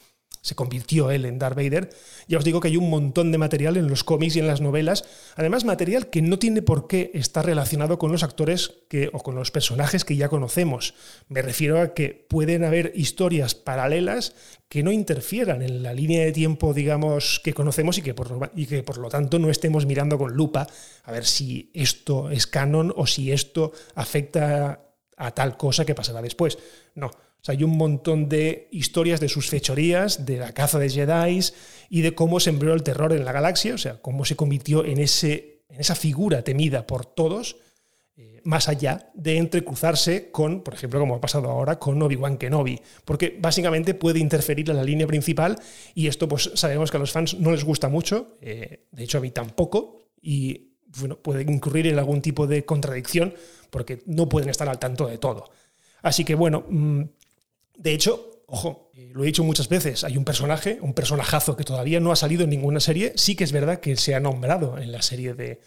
se 0.46 0.54
convirtió 0.54 1.10
él 1.10 1.24
en 1.24 1.40
Darth 1.40 1.56
Vader. 1.56 1.90
Ya 2.28 2.38
os 2.38 2.44
digo 2.44 2.60
que 2.60 2.68
hay 2.68 2.76
un 2.76 2.88
montón 2.88 3.32
de 3.32 3.38
material 3.38 3.76
en 3.76 3.88
los 3.88 4.04
cómics 4.04 4.36
y 4.36 4.38
en 4.38 4.46
las 4.46 4.60
novelas, 4.60 5.04
además 5.34 5.64
material 5.64 6.08
que 6.08 6.22
no 6.22 6.38
tiene 6.38 6.62
por 6.62 6.86
qué 6.86 7.10
estar 7.14 7.44
relacionado 7.44 7.98
con 7.98 8.12
los 8.12 8.22
actores 8.22 8.72
que, 8.88 9.10
o 9.12 9.24
con 9.24 9.34
los 9.34 9.50
personajes 9.50 10.04
que 10.04 10.14
ya 10.14 10.28
conocemos. 10.28 10.94
Me 11.28 11.42
refiero 11.42 11.80
a 11.80 11.94
que 11.94 12.26
pueden 12.28 12.62
haber 12.62 12.92
historias 12.94 13.56
paralelas 13.56 14.36
que 14.68 14.84
no 14.84 14.92
interfieran 14.92 15.62
en 15.62 15.82
la 15.82 15.92
línea 15.92 16.24
de 16.24 16.30
tiempo, 16.30 16.72
digamos, 16.72 17.40
que 17.42 17.52
conocemos 17.52 17.98
y 17.98 18.02
que 18.02 18.14
por, 18.14 18.52
y 18.54 18.66
que 18.66 18.84
por 18.84 18.98
lo 18.98 19.08
tanto 19.08 19.40
no 19.40 19.50
estemos 19.50 19.84
mirando 19.84 20.16
con 20.16 20.32
lupa 20.32 20.68
a 21.02 21.10
ver 21.10 21.24
si 21.24 21.72
esto 21.74 22.30
es 22.30 22.46
canon 22.46 22.94
o 22.96 23.08
si 23.08 23.32
esto 23.32 23.72
afecta 23.96 24.92
a 25.16 25.30
tal 25.32 25.56
cosa 25.56 25.84
que 25.84 25.96
pasará 25.96 26.22
después. 26.22 26.56
No, 26.94 27.10
hay 27.48 27.64
un 27.64 27.76
montón 27.76 28.28
de 28.28 28.68
historias 28.70 29.20
de 29.20 29.28
sus 29.28 29.48
fechorías, 29.48 30.26
de 30.26 30.38
la 30.38 30.52
caza 30.52 30.78
de 30.78 30.90
Jedi 30.90 31.40
y 31.88 32.00
de 32.02 32.14
cómo 32.14 32.40
sembró 32.40 32.74
el 32.74 32.82
terror 32.82 33.12
en 33.12 33.24
la 33.24 33.32
galaxia, 33.32 33.74
o 33.74 33.78
sea, 33.78 34.00
cómo 34.00 34.24
se 34.24 34.36
convirtió 34.36 34.84
en, 34.84 34.98
ese, 34.98 35.62
en 35.68 35.80
esa 35.80 35.94
figura 35.94 36.42
temida 36.42 36.86
por 36.86 37.06
todos, 37.06 37.56
eh, 38.16 38.40
más 38.44 38.68
allá 38.68 39.10
de 39.14 39.36
entrecruzarse 39.36 40.30
con, 40.30 40.62
por 40.62 40.74
ejemplo, 40.74 40.98
como 40.98 41.16
ha 41.16 41.20
pasado 41.20 41.50
ahora 41.50 41.78
con 41.78 42.00
Obi-Wan 42.02 42.38
Kenobi, 42.38 42.80
porque 43.04 43.36
básicamente 43.38 43.94
puede 43.94 44.18
interferir 44.18 44.70
en 44.70 44.76
la 44.76 44.84
línea 44.84 45.06
principal 45.06 45.58
y 45.94 46.06
esto 46.06 46.26
pues 46.26 46.50
sabemos 46.54 46.90
que 46.90 46.96
a 46.96 47.00
los 47.00 47.12
fans 47.12 47.38
no 47.38 47.52
les 47.52 47.64
gusta 47.64 47.88
mucho, 47.88 48.38
eh, 48.40 48.86
de 48.90 49.04
hecho 49.04 49.18
a 49.18 49.20
mí 49.20 49.30
tampoco, 49.30 50.06
y 50.20 50.72
bueno, 50.98 51.18
puede 51.18 51.42
incurrir 51.42 51.86
en 51.88 51.98
algún 51.98 52.22
tipo 52.22 52.46
de 52.46 52.64
contradicción 52.64 53.34
porque 53.70 54.02
no 54.06 54.28
pueden 54.28 54.48
estar 54.48 54.68
al 54.68 54.78
tanto 54.78 55.06
de 55.06 55.18
todo. 55.18 55.50
Así 56.02 56.24
que 56.24 56.34
bueno, 56.34 56.64
mm, 56.68 57.02
de 57.76 57.92
hecho, 57.92 58.42
ojo, 58.46 58.90
eh, 58.94 59.10
lo 59.12 59.22
he 59.22 59.26
dicho 59.26 59.44
muchas 59.44 59.68
veces, 59.68 60.04
hay 60.04 60.16
un 60.16 60.24
personaje, 60.24 60.78
un 60.80 60.94
personajazo 60.94 61.56
que 61.56 61.64
todavía 61.64 62.00
no 62.00 62.12
ha 62.12 62.16
salido 62.16 62.44
en 62.44 62.50
ninguna 62.50 62.80
serie, 62.80 63.12
sí 63.16 63.36
que 63.36 63.44
es 63.44 63.52
verdad 63.52 63.80
que 63.80 63.96
se 63.96 64.14
ha 64.14 64.20
nombrado 64.20 64.78
en 64.78 64.92
la 64.92 65.02
serie 65.02 65.34
de 65.34 65.60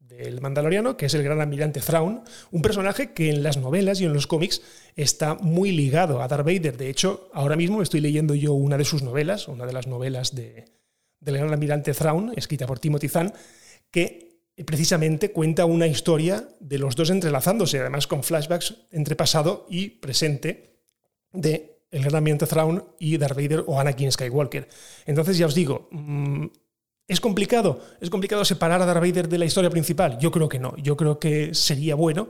del 0.00 0.40
Mandaloriano, 0.40 0.96
que 0.96 1.06
es 1.06 1.14
el 1.14 1.22
gran 1.22 1.40
almirante 1.40 1.80
Thrawn, 1.80 2.22
un 2.50 2.62
personaje 2.62 3.12
que 3.12 3.30
en 3.30 3.42
las 3.42 3.56
novelas 3.56 4.00
y 4.00 4.04
en 4.04 4.12
los 4.12 4.26
cómics 4.26 4.62
está 4.96 5.34
muy 5.34 5.72
ligado 5.72 6.22
a 6.22 6.28
Darth 6.28 6.44
Vader. 6.44 6.76
De 6.76 6.88
hecho, 6.88 7.30
ahora 7.32 7.56
mismo 7.56 7.82
estoy 7.82 8.00
leyendo 8.00 8.34
yo 8.34 8.52
una 8.52 8.76
de 8.76 8.84
sus 8.84 9.02
novelas, 9.02 9.48
una 9.48 9.66
de 9.66 9.72
las 9.72 9.86
novelas 9.86 10.34
de, 10.34 10.66
del 11.20 11.38
gran 11.38 11.52
almirante 11.52 11.94
Thrawn, 11.94 12.32
escrita 12.36 12.66
por 12.66 12.78
Timothy 12.78 13.08
Zahn, 13.08 13.32
que 13.90 14.40
precisamente 14.64 15.32
cuenta 15.32 15.64
una 15.64 15.86
historia 15.86 16.48
de 16.60 16.78
los 16.78 16.94
dos 16.94 17.10
entrelazándose, 17.10 17.80
además 17.80 18.06
con 18.06 18.22
flashbacks 18.22 18.74
entre 18.92 19.16
pasado 19.16 19.66
y 19.68 19.88
presente 19.88 20.73
de 21.34 21.74
el 21.90 22.02
gran 22.02 22.16
ambiente 22.16 22.46
Thrawn 22.46 22.84
y 22.98 23.16
Darth 23.18 23.36
Vader 23.36 23.64
o 23.66 23.78
Anakin 23.78 24.10
Skywalker. 24.10 24.68
Entonces 25.06 25.38
ya 25.38 25.46
os 25.46 25.54
digo, 25.54 25.88
mm, 25.92 26.46
¿es 27.06 27.20
complicado? 27.20 27.80
¿Es 28.00 28.10
complicado 28.10 28.44
separar 28.44 28.82
a 28.82 28.86
Darth 28.86 29.00
Vader 29.00 29.28
de 29.28 29.38
la 29.38 29.44
historia 29.44 29.70
principal? 29.70 30.18
Yo 30.18 30.32
creo 30.32 30.48
que 30.48 30.58
no. 30.58 30.76
Yo 30.78 30.96
creo 30.96 31.18
que 31.18 31.54
sería 31.54 31.94
bueno 31.94 32.28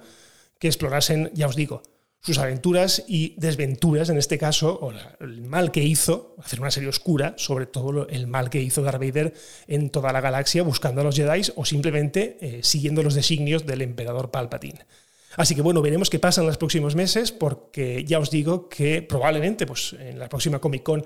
que 0.58 0.68
explorasen, 0.68 1.30
ya 1.32 1.46
os 1.46 1.56
digo, 1.56 1.82
sus 2.20 2.38
aventuras 2.38 3.04
y 3.06 3.34
desventuras, 3.38 4.08
en 4.08 4.16
este 4.16 4.38
caso, 4.38 4.78
o 4.80 4.92
el 5.20 5.42
mal 5.42 5.70
que 5.70 5.82
hizo, 5.82 6.34
hacer 6.38 6.60
una 6.60 6.70
serie 6.70 6.88
oscura 6.88 7.34
sobre 7.36 7.66
todo 7.66 8.08
el 8.08 8.26
mal 8.26 8.48
que 8.48 8.62
hizo 8.62 8.82
Darth 8.82 9.00
Vader 9.00 9.34
en 9.66 9.90
toda 9.90 10.12
la 10.12 10.22
galaxia 10.22 10.62
buscando 10.62 11.02
a 11.02 11.04
los 11.04 11.16
Jedi 11.16 11.42
o 11.56 11.64
simplemente 11.66 12.38
eh, 12.40 12.60
siguiendo 12.62 13.02
los 13.02 13.14
designios 13.14 13.66
del 13.66 13.82
emperador 13.82 14.30
Palpatine. 14.30 14.86
Así 15.36 15.54
que 15.54 15.62
bueno, 15.62 15.82
veremos 15.82 16.10
qué 16.10 16.18
pasa 16.18 16.40
en 16.40 16.46
los 16.46 16.58
próximos 16.58 16.94
meses, 16.94 17.32
porque 17.32 18.04
ya 18.04 18.18
os 18.18 18.30
digo 18.30 18.68
que 18.68 19.02
probablemente 19.02 19.66
pues, 19.66 19.94
en 19.98 20.18
la 20.18 20.28
próxima 20.28 20.60
Comic 20.60 20.82
Con 20.82 21.04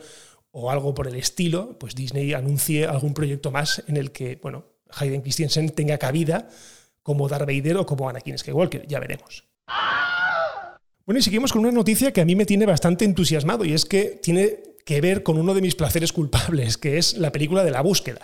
o 0.50 0.70
algo 0.70 0.94
por 0.94 1.06
el 1.06 1.14
estilo, 1.16 1.78
pues 1.78 1.94
Disney 1.94 2.32
anuncie 2.32 2.86
algún 2.86 3.14
proyecto 3.14 3.50
más 3.50 3.82
en 3.86 3.96
el 3.96 4.12
que, 4.12 4.38
bueno, 4.42 4.64
Hayden 4.90 5.20
Christensen 5.20 5.70
tenga 5.70 5.98
cabida 5.98 6.48
como 7.02 7.28
Darth 7.28 7.46
Vader 7.46 7.76
o 7.78 7.86
como 7.86 8.08
Anakin 8.08 8.38
Skywalker, 8.38 8.86
ya 8.86 9.00
veremos. 9.00 9.44
Bueno, 11.06 11.20
y 11.20 11.22
seguimos 11.22 11.52
con 11.52 11.62
una 11.62 11.72
noticia 11.72 12.12
que 12.12 12.20
a 12.20 12.24
mí 12.24 12.36
me 12.36 12.44
tiene 12.44 12.66
bastante 12.66 13.04
entusiasmado 13.04 13.64
y 13.64 13.72
es 13.72 13.86
que 13.86 14.18
tiene 14.22 14.58
que 14.84 15.00
ver 15.00 15.22
con 15.22 15.38
uno 15.38 15.54
de 15.54 15.62
mis 15.62 15.74
placeres 15.74 16.12
culpables, 16.12 16.76
que 16.76 16.98
es 16.98 17.16
la 17.16 17.32
película 17.32 17.64
de 17.64 17.70
La 17.70 17.80
Búsqueda. 17.80 18.20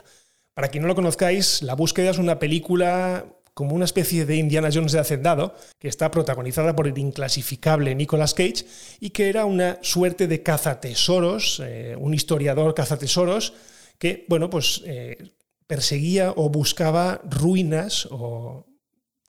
Para 0.55 0.69
quien 0.69 0.83
no 0.83 0.89
lo 0.89 0.95
conozcáis, 0.95 1.63
La 1.63 1.75
Búsqueda 1.75 2.11
es 2.11 2.19
una 2.19 2.39
película 2.39 3.27
como 3.55 3.75
una 3.75 3.85
especie 3.85 4.27
de 4.27 4.37
Indiana 4.37 4.71
Jones 4.73 4.93
de 4.93 4.99
Hacendado, 4.99 5.55
que 5.79 5.89
está 5.89 6.11
protagonizada 6.11 6.75
por 6.75 6.89
el 6.89 6.99
inclasificable 6.99 7.95
Nicolas 7.95 8.35
Cage 8.35 8.67
y 9.01 9.11
que 9.11 9.29
era 9.29 9.45
una 9.47 9.79
suerte 9.81 10.27
de 10.27 10.43
cazatesoros, 10.43 11.63
eh, 11.65 11.97
un 11.99 12.15
historiador 12.15 12.75
cazatesoros 12.75 13.55
que, 13.99 14.27
bueno, 14.29 14.51
pues 14.51 14.83
eh, 14.85 15.37
perseguía 15.69 16.33
o 16.37 16.51
buscaba 16.51 17.21
ruinas 17.25 18.09
o 18.11 18.67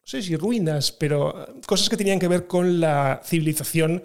no 0.05 0.09
sé 0.09 0.21
si 0.21 0.35
ruinas, 0.35 0.91
pero 0.91 1.47
cosas 1.65 1.89
que 1.89 1.97
tenían 1.97 2.19
que 2.19 2.27
ver 2.27 2.45
con 2.45 2.79
la 2.79 3.21
civilización, 3.23 4.03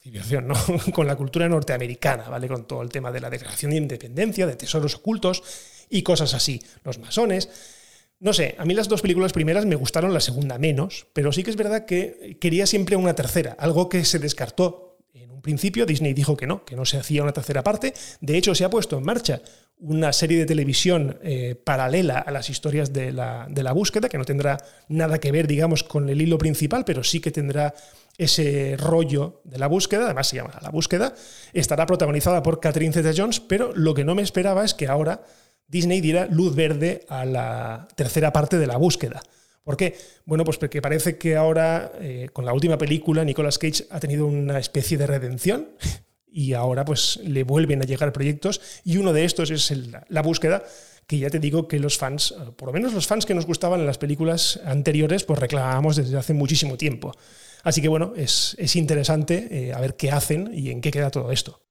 civilización, 0.00 0.48
¿no? 0.48 0.54
con 0.94 1.06
la 1.06 1.16
cultura 1.16 1.46
norteamericana, 1.48 2.28
¿vale? 2.28 2.48
Con 2.48 2.66
todo 2.66 2.80
el 2.80 2.88
tema 2.88 3.12
de 3.12 3.20
la 3.20 3.28
declaración 3.28 3.70
de 3.72 3.76
independencia, 3.76 4.46
de 4.46 4.56
tesoros 4.56 4.94
ocultos 4.94 5.42
y 5.90 6.02
cosas 6.02 6.32
así. 6.32 6.62
Los 6.84 6.98
masones. 6.98 7.50
No 8.22 8.32
sé, 8.32 8.54
a 8.56 8.64
mí 8.64 8.72
las 8.72 8.88
dos 8.88 9.02
películas 9.02 9.32
primeras 9.32 9.66
me 9.66 9.74
gustaron, 9.74 10.14
la 10.14 10.20
segunda 10.20 10.56
menos, 10.56 11.08
pero 11.12 11.32
sí 11.32 11.42
que 11.42 11.50
es 11.50 11.56
verdad 11.56 11.86
que 11.86 12.36
quería 12.40 12.68
siempre 12.68 12.94
una 12.94 13.16
tercera, 13.16 13.56
algo 13.58 13.88
que 13.88 14.04
se 14.04 14.20
descartó. 14.20 14.96
En 15.12 15.32
un 15.32 15.42
principio 15.42 15.86
Disney 15.86 16.14
dijo 16.14 16.36
que 16.36 16.46
no, 16.46 16.64
que 16.64 16.76
no 16.76 16.84
se 16.84 16.98
hacía 16.98 17.24
una 17.24 17.32
tercera 17.32 17.64
parte. 17.64 17.94
De 18.20 18.38
hecho, 18.38 18.54
se 18.54 18.64
ha 18.64 18.70
puesto 18.70 18.96
en 18.96 19.04
marcha 19.04 19.42
una 19.78 20.12
serie 20.12 20.38
de 20.38 20.46
televisión 20.46 21.18
eh, 21.24 21.56
paralela 21.56 22.20
a 22.20 22.30
las 22.30 22.48
historias 22.48 22.92
de 22.92 23.10
la, 23.10 23.48
de 23.50 23.64
la, 23.64 23.72
búsqueda, 23.72 24.08
que 24.08 24.18
no 24.18 24.24
tendrá 24.24 24.56
nada 24.86 25.18
que 25.18 25.32
ver, 25.32 25.48
digamos, 25.48 25.82
con 25.82 26.08
el 26.08 26.22
hilo 26.22 26.38
principal, 26.38 26.84
pero 26.84 27.02
sí 27.02 27.18
que 27.18 27.32
tendrá 27.32 27.74
ese 28.16 28.76
rollo 28.78 29.40
de 29.42 29.58
la 29.58 29.66
búsqueda, 29.66 30.04
además 30.04 30.28
se 30.28 30.36
llama 30.36 30.60
La 30.62 30.70
búsqueda, 30.70 31.12
estará 31.52 31.86
protagonizada 31.86 32.40
por 32.40 32.60
Catherine 32.60 32.92
Zeta-Jones, 32.92 33.40
pero 33.40 33.72
lo 33.74 33.94
que 33.94 34.04
no 34.04 34.14
me 34.14 34.22
esperaba 34.22 34.64
es 34.64 34.74
que 34.74 34.86
ahora 34.86 35.24
Disney 35.72 36.02
diera 36.02 36.26
luz 36.26 36.54
verde 36.54 37.06
a 37.08 37.24
la 37.24 37.88
tercera 37.96 38.30
parte 38.30 38.58
de 38.58 38.66
la 38.66 38.76
búsqueda. 38.76 39.22
¿Por 39.64 39.78
qué? 39.78 39.96
Bueno, 40.26 40.44
pues 40.44 40.58
porque 40.58 40.82
parece 40.82 41.16
que 41.16 41.34
ahora, 41.34 41.92
eh, 41.98 42.28
con 42.30 42.44
la 42.44 42.52
última 42.52 42.76
película, 42.76 43.24
Nicolas 43.24 43.58
Cage 43.58 43.86
ha 43.88 43.98
tenido 43.98 44.26
una 44.26 44.58
especie 44.58 44.98
de 44.98 45.06
redención 45.06 45.68
y 46.30 46.52
ahora 46.52 46.84
pues 46.84 47.20
le 47.24 47.42
vuelven 47.44 47.80
a 47.80 47.86
llegar 47.86 48.12
proyectos 48.12 48.60
y 48.84 48.98
uno 48.98 49.14
de 49.14 49.24
estos 49.24 49.50
es 49.50 49.72
la 50.08 50.20
búsqueda 50.20 50.62
que 51.06 51.18
ya 51.18 51.30
te 51.30 51.38
digo 51.38 51.66
que 51.66 51.78
los 51.78 51.96
fans, 51.96 52.32
eh, 52.32 52.52
por 52.54 52.68
lo 52.68 52.74
menos 52.74 52.92
los 52.92 53.06
fans 53.06 53.24
que 53.24 53.34
nos 53.34 53.46
gustaban 53.46 53.80
en 53.80 53.86
las 53.86 53.96
películas 53.96 54.60
anteriores, 54.66 55.24
pues 55.24 55.38
reclamábamos 55.38 55.96
desde 55.96 56.18
hace 56.18 56.34
muchísimo 56.34 56.76
tiempo. 56.76 57.14
Así 57.62 57.80
que 57.80 57.88
bueno, 57.88 58.12
es, 58.14 58.76
interesante 58.76 59.48
eh, 59.50 59.72
a 59.72 59.80
ver 59.80 59.96
qué 59.96 60.10
hacen 60.10 60.50
y 60.52 60.70
en 60.70 60.82
qué 60.82 60.90
queda 60.90 61.10
todo 61.10 61.32
esto. 61.32 61.62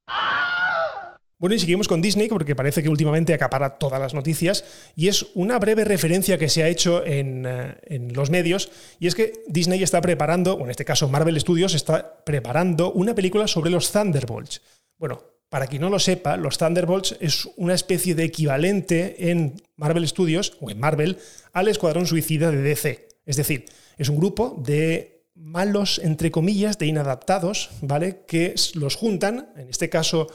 Bueno, 1.41 1.55
y 1.55 1.59
seguimos 1.59 1.87
con 1.87 2.03
Disney, 2.03 2.27
porque 2.27 2.55
parece 2.55 2.83
que 2.83 2.89
últimamente 2.89 3.33
acapara 3.33 3.79
todas 3.79 3.99
las 3.99 4.13
noticias, 4.13 4.63
y 4.95 5.07
es 5.07 5.25
una 5.33 5.57
breve 5.57 5.83
referencia 5.83 6.37
que 6.37 6.49
se 6.49 6.61
ha 6.61 6.67
hecho 6.67 7.03
en, 7.03 7.47
eh, 7.47 7.77
en, 7.87 8.13
los 8.13 8.29
medios, 8.29 8.69
y 8.99 9.07
es 9.07 9.15
que 9.15 9.33
Disney 9.47 9.81
está 9.81 10.01
preparando, 10.01 10.53
o 10.53 10.63
en 10.65 10.69
este 10.69 10.85
caso 10.85 11.09
Marvel 11.09 11.41
Studios 11.41 11.73
está 11.73 12.23
preparando 12.23 12.91
una 12.91 13.15
película 13.15 13.47
sobre 13.47 13.71
los 13.71 13.91
Thunderbolts. 13.91 14.61
Bueno, 14.99 15.23
para 15.49 15.65
quien 15.65 15.81
no 15.81 15.89
lo 15.89 15.97
sepa, 15.97 16.37
los 16.37 16.59
Thunderbolts 16.59 17.17
es 17.19 17.49
una 17.55 17.73
especie 17.73 18.13
de 18.13 18.25
equivalente 18.25 19.31
en 19.31 19.55
Marvel 19.77 20.07
Studios, 20.07 20.55
o 20.61 20.69
en 20.69 20.79
Marvel, 20.79 21.17
al 21.53 21.69
Escuadrón 21.69 22.05
Suicida 22.05 22.51
de 22.51 22.61
DC. 22.61 23.07
Es 23.25 23.37
decir, 23.37 23.65
es 23.97 24.09
un 24.09 24.17
grupo 24.17 24.61
de 24.63 25.23
malos, 25.33 25.99
entre 26.03 26.29
comillas, 26.29 26.77
de 26.77 26.85
inadaptados, 26.85 27.71
¿vale? 27.81 28.25
Que 28.27 28.53
los 28.75 28.95
juntan, 28.95 29.49
en 29.57 29.69
este 29.69 29.89
caso 29.89 30.27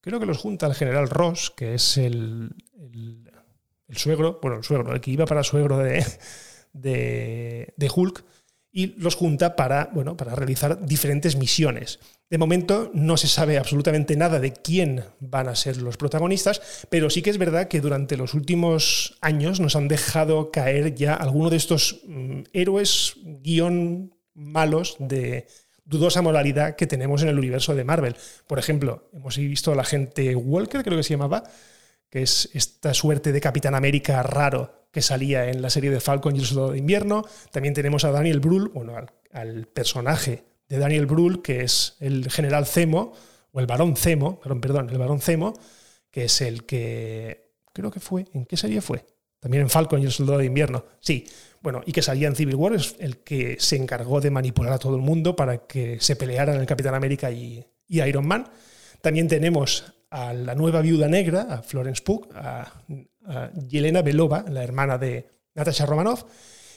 Creo 0.00 0.20
que 0.20 0.26
los 0.26 0.38
junta 0.38 0.66
el 0.66 0.74
general 0.74 1.08
Ross, 1.08 1.52
que 1.56 1.74
es 1.74 1.98
el, 1.98 2.54
el, 3.88 3.96
suegro, 3.96 4.38
bueno, 4.40 4.58
el 4.58 4.64
suegro, 4.64 4.94
el 4.94 5.00
que 5.00 5.10
iba 5.10 5.26
para 5.26 5.42
suegro 5.42 5.78
de, 5.78 6.04
de, 6.72 7.90
Hulk, 7.94 8.24
y 8.70 8.94
los 9.00 9.16
junta 9.16 9.56
para, 9.56 9.90
bueno, 9.92 10.16
para 10.16 10.34
realizar 10.34 10.84
diferentes 10.86 11.36
misiones. 11.36 11.98
De 12.30 12.38
momento 12.38 12.90
no 12.94 13.16
se 13.16 13.26
sabe 13.26 13.58
absolutamente 13.58 14.16
nada 14.16 14.38
de 14.38 14.52
quién 14.52 15.04
van 15.18 15.48
a 15.48 15.56
ser 15.56 15.78
los 15.78 15.96
protagonistas, 15.96 16.86
pero 16.90 17.10
sí 17.10 17.22
que 17.22 17.30
es 17.30 17.38
verdad 17.38 17.68
que 17.68 17.80
durante 17.80 18.16
los 18.16 18.34
últimos 18.34 19.18
años 19.20 19.58
nos 19.58 19.74
han 19.74 19.88
dejado 19.88 20.52
caer 20.52 20.94
ya 20.94 21.14
algunos 21.14 21.50
de 21.50 21.56
estos 21.56 22.02
mm, 22.06 22.42
héroes 22.52 23.14
guion 23.24 24.14
malos 24.34 24.96
de, 25.00 25.48
dudosa 25.88 26.20
moralidad 26.20 26.76
que 26.76 26.86
tenemos 26.86 27.22
en 27.22 27.28
el 27.28 27.38
universo 27.38 27.74
de 27.74 27.82
Marvel. 27.82 28.14
Por 28.46 28.58
ejemplo, 28.58 29.08
hemos 29.14 29.36
visto 29.38 29.72
a 29.72 29.74
la 29.74 29.84
gente 29.84 30.36
Walker, 30.36 30.84
creo 30.84 30.98
que 30.98 31.02
se 31.02 31.14
llamaba, 31.14 31.44
que 32.10 32.22
es 32.22 32.50
esta 32.52 32.92
suerte 32.92 33.32
de 33.32 33.40
Capitán 33.40 33.74
América 33.74 34.22
raro 34.22 34.86
que 34.92 35.02
salía 35.02 35.48
en 35.48 35.62
la 35.62 35.70
serie 35.70 35.90
de 35.90 36.00
Falcon 36.00 36.36
y 36.36 36.40
el 36.40 36.44
Soldado 36.44 36.72
de 36.72 36.78
Invierno. 36.78 37.24
También 37.50 37.74
tenemos 37.74 38.04
a 38.04 38.10
Daniel 38.10 38.40
Brühl, 38.40 38.68
bueno, 38.68 38.94
al, 39.32 39.66
personaje 39.66 40.44
de 40.68 40.78
Daniel 40.78 41.06
Brühl, 41.06 41.42
que 41.42 41.62
es 41.62 41.96
el 42.00 42.30
general 42.30 42.66
Zemo, 42.66 43.12
o 43.52 43.60
el 43.60 43.66
varón 43.66 43.96
Zemo, 43.96 44.40
perdón, 44.40 44.60
perdón, 44.60 44.90
el 44.90 44.98
varón 44.98 45.20
Zemo, 45.20 45.54
que 46.10 46.24
es 46.24 46.40
el 46.42 46.64
que 46.64 47.50
creo 47.72 47.90
que 47.90 48.00
fue, 48.00 48.26
¿en 48.34 48.44
qué 48.44 48.56
serie 48.56 48.80
fue? 48.82 49.06
También 49.40 49.62
en 49.62 49.70
Falcon 49.70 50.02
y 50.02 50.04
el 50.04 50.12
Soldado 50.12 50.38
de 50.38 50.46
Invierno. 50.46 50.84
Sí, 51.00 51.26
bueno, 51.60 51.82
y 51.86 51.92
que 51.92 52.02
salía 52.02 52.28
en 52.28 52.36
Civil 52.36 52.54
War, 52.54 52.74
es 52.74 52.96
el 52.98 53.18
que 53.18 53.56
se 53.58 53.76
encargó 53.76 54.20
de 54.20 54.30
manipular 54.30 54.72
a 54.72 54.78
todo 54.78 54.96
el 54.96 55.02
mundo 55.02 55.34
para 55.34 55.66
que 55.66 55.98
se 56.00 56.16
pelearan 56.16 56.56
el 56.60 56.66
Capitán 56.66 56.94
América 56.94 57.30
y, 57.30 57.64
Iron 57.88 58.26
Man. 58.26 58.48
También 59.00 59.28
tenemos 59.28 59.92
a 60.10 60.32
la 60.32 60.54
nueva 60.54 60.80
viuda 60.82 61.08
negra, 61.08 61.42
a 61.42 61.62
Florence 61.62 62.02
Pugh, 62.02 62.28
a, 62.34 62.84
Yelena 63.68 64.00
Belova, 64.00 64.44
la 64.48 64.64
hermana 64.64 64.96
de 64.96 65.28
Natasha 65.54 65.84
Romanoff. 65.84 66.24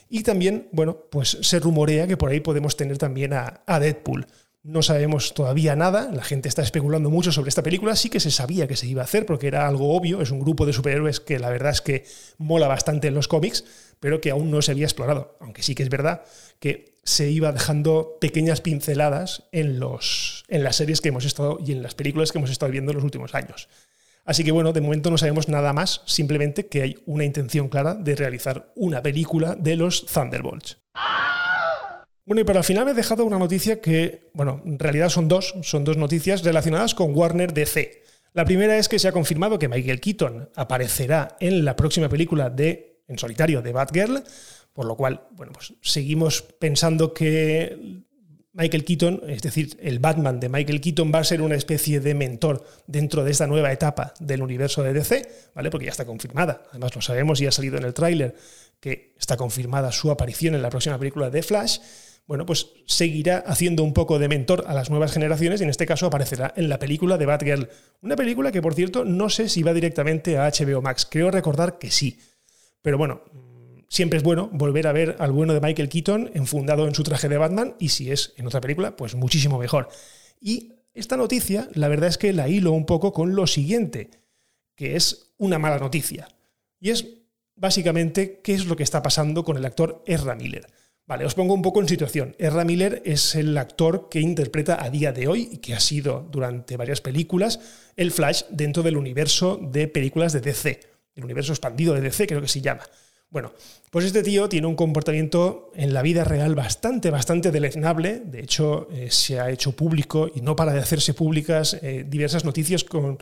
Y 0.08 0.22
también, 0.22 0.68
bueno, 0.72 1.06
pues 1.10 1.38
se 1.40 1.58
rumorea 1.58 2.06
que 2.06 2.18
por 2.18 2.30
ahí 2.30 2.40
podemos 2.40 2.76
tener 2.76 2.98
también 2.98 3.32
a, 3.32 3.62
a 3.66 3.80
Deadpool. 3.80 4.26
No 4.64 4.80
sabemos 4.82 5.34
todavía 5.34 5.74
nada, 5.74 6.10
la 6.12 6.22
gente 6.22 6.48
está 6.48 6.62
especulando 6.62 7.10
mucho 7.10 7.32
sobre 7.32 7.48
esta 7.48 7.64
película, 7.64 7.96
sí 7.96 8.08
que 8.08 8.20
se 8.20 8.30
sabía 8.30 8.68
que 8.68 8.76
se 8.76 8.86
iba 8.86 9.02
a 9.02 9.04
hacer 9.04 9.26
porque 9.26 9.48
era 9.48 9.66
algo 9.66 9.96
obvio, 9.96 10.22
es 10.22 10.30
un 10.30 10.38
grupo 10.38 10.66
de 10.66 10.72
superhéroes 10.72 11.18
que 11.18 11.40
la 11.40 11.50
verdad 11.50 11.72
es 11.72 11.80
que 11.80 12.04
mola 12.38 12.68
bastante 12.68 13.08
en 13.08 13.14
los 13.14 13.26
cómics, 13.26 13.64
pero 13.98 14.20
que 14.20 14.30
aún 14.30 14.52
no 14.52 14.62
se 14.62 14.70
había 14.70 14.84
explorado, 14.84 15.36
aunque 15.40 15.64
sí 15.64 15.74
que 15.74 15.82
es 15.82 15.88
verdad 15.88 16.22
que 16.60 16.94
se 17.02 17.28
iba 17.28 17.50
dejando 17.50 18.18
pequeñas 18.20 18.60
pinceladas 18.60 19.48
en, 19.50 19.80
los, 19.80 20.44
en 20.46 20.62
las 20.62 20.76
series 20.76 21.00
que 21.00 21.08
hemos 21.08 21.24
estado 21.24 21.58
y 21.64 21.72
en 21.72 21.82
las 21.82 21.96
películas 21.96 22.30
que 22.30 22.38
hemos 22.38 22.50
estado 22.50 22.70
viendo 22.70 22.92
en 22.92 22.96
los 22.96 23.04
últimos 23.04 23.34
años. 23.34 23.68
Así 24.24 24.44
que 24.44 24.52
bueno, 24.52 24.72
de 24.72 24.80
momento 24.80 25.10
no 25.10 25.18
sabemos 25.18 25.48
nada 25.48 25.72
más, 25.72 26.02
simplemente 26.06 26.68
que 26.68 26.82
hay 26.82 26.98
una 27.06 27.24
intención 27.24 27.68
clara 27.68 27.94
de 27.94 28.14
realizar 28.14 28.72
una 28.76 29.02
película 29.02 29.56
de 29.56 29.74
los 29.74 30.06
Thunderbolts. 30.06 30.78
Bueno, 32.24 32.40
y 32.40 32.44
para 32.44 32.60
el 32.60 32.64
final 32.64 32.84
me 32.84 32.92
he 32.92 32.94
dejado 32.94 33.24
una 33.24 33.38
noticia 33.38 33.80
que, 33.80 34.30
bueno, 34.32 34.62
en 34.64 34.78
realidad 34.78 35.08
son 35.08 35.26
dos, 35.26 35.54
son 35.62 35.84
dos 35.84 35.96
noticias 35.96 36.44
relacionadas 36.44 36.94
con 36.94 37.16
Warner 37.16 37.52
DC. 37.52 38.02
La 38.32 38.44
primera 38.44 38.78
es 38.78 38.88
que 38.88 38.98
se 38.98 39.08
ha 39.08 39.12
confirmado 39.12 39.58
que 39.58 39.68
Michael 39.68 40.00
Keaton 40.00 40.50
aparecerá 40.54 41.36
en 41.40 41.64
la 41.64 41.74
próxima 41.74 42.08
película 42.08 42.48
de 42.48 43.02
en 43.08 43.18
solitario 43.18 43.60
de 43.60 43.72
Batgirl, 43.72 44.22
por 44.72 44.86
lo 44.86 44.96
cual, 44.96 45.26
bueno, 45.32 45.52
pues 45.52 45.74
seguimos 45.82 46.42
pensando 46.42 47.12
que 47.12 48.02
Michael 48.54 48.84
Keaton, 48.84 49.22
es 49.28 49.42
decir, 49.42 49.76
el 49.80 49.98
Batman 49.98 50.38
de 50.38 50.48
Michael 50.48 50.80
Keaton 50.80 51.10
va 51.14 51.18
a 51.18 51.24
ser 51.24 51.42
una 51.42 51.56
especie 51.56 52.00
de 52.00 52.14
mentor 52.14 52.64
dentro 52.86 53.24
de 53.24 53.32
esta 53.32 53.46
nueva 53.46 53.72
etapa 53.72 54.14
del 54.20 54.42
universo 54.42 54.82
de 54.82 54.92
DC, 54.92 55.28
¿vale? 55.54 55.70
Porque 55.70 55.86
ya 55.86 55.90
está 55.90 56.06
confirmada. 56.06 56.62
Además 56.70 56.94
lo 56.94 57.02
sabemos 57.02 57.40
y 57.40 57.46
ha 57.46 57.52
salido 57.52 57.78
en 57.78 57.84
el 57.84 57.94
tráiler 57.94 58.34
que 58.78 59.14
está 59.18 59.36
confirmada 59.36 59.90
su 59.90 60.10
aparición 60.10 60.54
en 60.54 60.62
la 60.62 60.70
próxima 60.70 60.98
película 60.98 61.30
de 61.30 61.42
Flash 61.42 61.78
bueno, 62.26 62.46
pues 62.46 62.70
seguirá 62.86 63.38
haciendo 63.38 63.82
un 63.82 63.92
poco 63.92 64.18
de 64.18 64.28
mentor 64.28 64.64
a 64.66 64.74
las 64.74 64.90
nuevas 64.90 65.12
generaciones 65.12 65.60
y 65.60 65.64
en 65.64 65.70
este 65.70 65.86
caso 65.86 66.06
aparecerá 66.06 66.54
en 66.56 66.68
la 66.68 66.78
película 66.78 67.18
de 67.18 67.26
Batgirl. 67.26 67.68
Una 68.00 68.16
película 68.16 68.52
que, 68.52 68.62
por 68.62 68.74
cierto, 68.74 69.04
no 69.04 69.28
sé 69.28 69.48
si 69.48 69.62
va 69.62 69.74
directamente 69.74 70.38
a 70.38 70.48
HBO 70.48 70.82
Max. 70.82 71.06
Creo 71.10 71.30
recordar 71.30 71.78
que 71.78 71.90
sí. 71.90 72.18
Pero 72.80 72.96
bueno, 72.96 73.22
siempre 73.88 74.16
es 74.16 74.22
bueno 74.22 74.48
volver 74.52 74.86
a 74.86 74.92
ver 74.92 75.16
al 75.18 75.32
bueno 75.32 75.52
de 75.52 75.60
Michael 75.60 75.88
Keaton 75.88 76.30
enfundado 76.34 76.86
en 76.86 76.94
su 76.94 77.02
traje 77.02 77.28
de 77.28 77.38
Batman 77.38 77.74
y 77.78 77.90
si 77.90 78.10
es 78.10 78.32
en 78.36 78.46
otra 78.46 78.60
película, 78.60 78.96
pues 78.96 79.14
muchísimo 79.14 79.58
mejor. 79.58 79.88
Y 80.40 80.72
esta 80.94 81.16
noticia, 81.16 81.68
la 81.74 81.88
verdad 81.88 82.08
es 82.08 82.18
que 82.18 82.32
la 82.32 82.48
hilo 82.48 82.72
un 82.72 82.86
poco 82.86 83.12
con 83.12 83.34
lo 83.34 83.46
siguiente, 83.46 84.10
que 84.76 84.96
es 84.96 85.34
una 85.38 85.58
mala 85.58 85.78
noticia. 85.78 86.28
Y 86.80 86.90
es 86.90 87.06
básicamente 87.54 88.40
qué 88.42 88.54
es 88.54 88.66
lo 88.66 88.76
que 88.76 88.82
está 88.82 89.02
pasando 89.02 89.44
con 89.44 89.56
el 89.56 89.64
actor 89.64 90.02
Ezra 90.06 90.34
Miller. 90.34 90.66
Vale, 91.06 91.24
os 91.24 91.34
pongo 91.34 91.52
un 91.52 91.62
poco 91.62 91.80
en 91.80 91.88
situación. 91.88 92.36
Ezra 92.38 92.64
Miller 92.64 93.02
es 93.04 93.34
el 93.34 93.58
actor 93.58 94.08
que 94.08 94.20
interpreta 94.20 94.82
a 94.82 94.88
día 94.88 95.12
de 95.12 95.26
hoy 95.26 95.48
y 95.52 95.58
que 95.58 95.74
ha 95.74 95.80
sido 95.80 96.28
durante 96.30 96.76
varias 96.76 97.00
películas 97.00 97.60
el 97.96 98.12
Flash 98.12 98.44
dentro 98.50 98.82
del 98.82 98.96
universo 98.96 99.58
de 99.60 99.88
películas 99.88 100.32
de 100.32 100.40
DC, 100.40 100.80
el 101.16 101.24
universo 101.24 101.52
expandido 101.52 101.94
de 101.94 102.00
DC 102.02 102.26
creo 102.26 102.40
que 102.40 102.48
se 102.48 102.60
llama. 102.60 102.84
Bueno, 103.30 103.52
pues 103.90 104.04
este 104.04 104.22
tío 104.22 104.48
tiene 104.48 104.66
un 104.66 104.76
comportamiento 104.76 105.72
en 105.74 105.94
la 105.94 106.02
vida 106.02 106.22
real 106.22 106.54
bastante, 106.54 107.10
bastante 107.10 107.50
deleznable. 107.50 108.20
De 108.24 108.40
hecho, 108.40 108.88
eh, 108.92 109.10
se 109.10 109.40
ha 109.40 109.50
hecho 109.50 109.72
público 109.72 110.30
y 110.34 110.42
no 110.42 110.54
para 110.54 110.74
de 110.74 110.80
hacerse 110.80 111.14
públicas 111.14 111.78
eh, 111.80 112.04
diversas 112.06 112.44
noticias 112.44 112.84
con, 112.84 113.18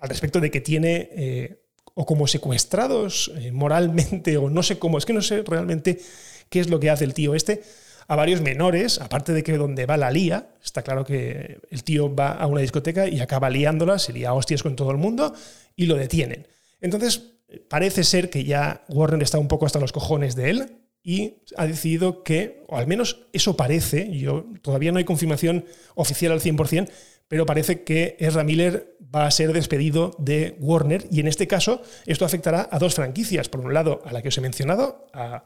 al 0.00 0.08
respecto 0.08 0.40
de 0.40 0.50
que 0.50 0.60
tiene 0.60 1.08
eh, 1.12 1.60
o 1.94 2.04
como 2.04 2.26
secuestrados 2.26 3.30
moralmente 3.52 4.36
o 4.36 4.50
no 4.50 4.64
sé 4.64 4.80
cómo, 4.80 4.98
es 4.98 5.06
que 5.06 5.12
no 5.12 5.22
sé 5.22 5.44
realmente 5.46 6.00
qué 6.48 6.60
es 6.60 6.68
lo 6.68 6.80
que 6.80 6.90
hace 6.90 7.04
el 7.04 7.14
tío 7.14 7.34
este 7.34 7.62
a 8.06 8.16
varios 8.16 8.40
menores, 8.40 9.00
aparte 9.00 9.32
de 9.32 9.42
que 9.42 9.56
donde 9.56 9.86
va 9.86 9.96
la 9.96 10.10
lía, 10.10 10.48
está 10.62 10.82
claro 10.82 11.04
que 11.04 11.60
el 11.70 11.84
tío 11.84 12.14
va 12.14 12.32
a 12.32 12.46
una 12.46 12.60
discoteca 12.60 13.08
y 13.08 13.20
acaba 13.20 13.50
liándola, 13.50 13.98
se 13.98 14.12
lía 14.12 14.34
hostias 14.34 14.62
con 14.62 14.76
todo 14.76 14.90
el 14.90 14.98
mundo 14.98 15.34
y 15.74 15.86
lo 15.86 15.96
detienen. 15.96 16.46
Entonces, 16.80 17.32
parece 17.68 18.04
ser 18.04 18.30
que 18.30 18.44
ya 18.44 18.84
Warner 18.88 19.22
está 19.22 19.38
un 19.38 19.48
poco 19.48 19.66
hasta 19.66 19.80
los 19.80 19.92
cojones 19.92 20.34
de 20.34 20.50
él 20.50 20.66
y 21.02 21.42
ha 21.56 21.66
decidido 21.66 22.22
que, 22.22 22.62
o 22.68 22.76
al 22.76 22.86
menos 22.86 23.26
eso 23.32 23.56
parece, 23.56 24.10
yo 24.16 24.46
todavía 24.62 24.92
no 24.92 24.98
hay 24.98 25.04
confirmación 25.04 25.64
oficial 25.94 26.32
al 26.32 26.40
100%, 26.40 26.88
pero 27.28 27.46
parece 27.46 27.84
que 27.84 28.16
Ezra 28.18 28.44
Miller 28.44 28.96
va 29.14 29.26
a 29.26 29.30
ser 29.30 29.52
despedido 29.52 30.14
de 30.18 30.56
Warner 30.60 31.06
y 31.10 31.20
en 31.20 31.28
este 31.28 31.46
caso 31.46 31.82
esto 32.06 32.24
afectará 32.24 32.68
a 32.70 32.78
dos 32.78 32.94
franquicias. 32.94 33.48
Por 33.48 33.60
un 33.60 33.72
lado, 33.72 34.02
a 34.04 34.12
la 34.12 34.22
que 34.22 34.28
os 34.28 34.38
he 34.38 34.40
mencionado, 34.40 35.06
a 35.12 35.44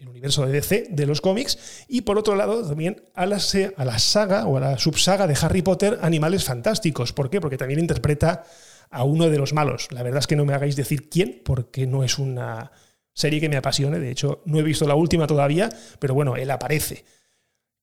el 0.00 0.08
universo 0.08 0.46
de 0.46 0.52
DC 0.52 0.86
de 0.90 1.06
los 1.06 1.20
cómics 1.20 1.84
y 1.86 2.00
por 2.00 2.18
otro 2.18 2.34
lado 2.34 2.66
también 2.66 3.02
a 3.14 3.26
la, 3.26 3.38
a 3.76 3.84
la 3.84 3.98
saga 3.98 4.46
o 4.46 4.56
a 4.56 4.60
la 4.60 4.78
subsaga 4.78 5.26
de 5.26 5.36
Harry 5.40 5.60
Potter 5.60 5.98
Animales 6.00 6.44
Fantásticos. 6.44 7.12
¿Por 7.12 7.28
qué? 7.28 7.40
Porque 7.40 7.58
también 7.58 7.80
interpreta 7.80 8.44
a 8.88 9.04
uno 9.04 9.28
de 9.28 9.38
los 9.38 9.52
malos. 9.52 9.88
La 9.92 10.02
verdad 10.02 10.20
es 10.20 10.26
que 10.26 10.36
no 10.36 10.46
me 10.46 10.54
hagáis 10.54 10.74
decir 10.74 11.10
quién, 11.10 11.42
porque 11.44 11.86
no 11.86 12.02
es 12.02 12.18
una 12.18 12.72
serie 13.12 13.40
que 13.40 13.50
me 13.50 13.58
apasione. 13.58 13.98
De 13.98 14.10
hecho, 14.10 14.42
no 14.46 14.58
he 14.58 14.62
visto 14.62 14.88
la 14.88 14.94
última 14.94 15.26
todavía, 15.26 15.68
pero 15.98 16.14
bueno, 16.14 16.34
él 16.36 16.50
aparece. 16.50 17.04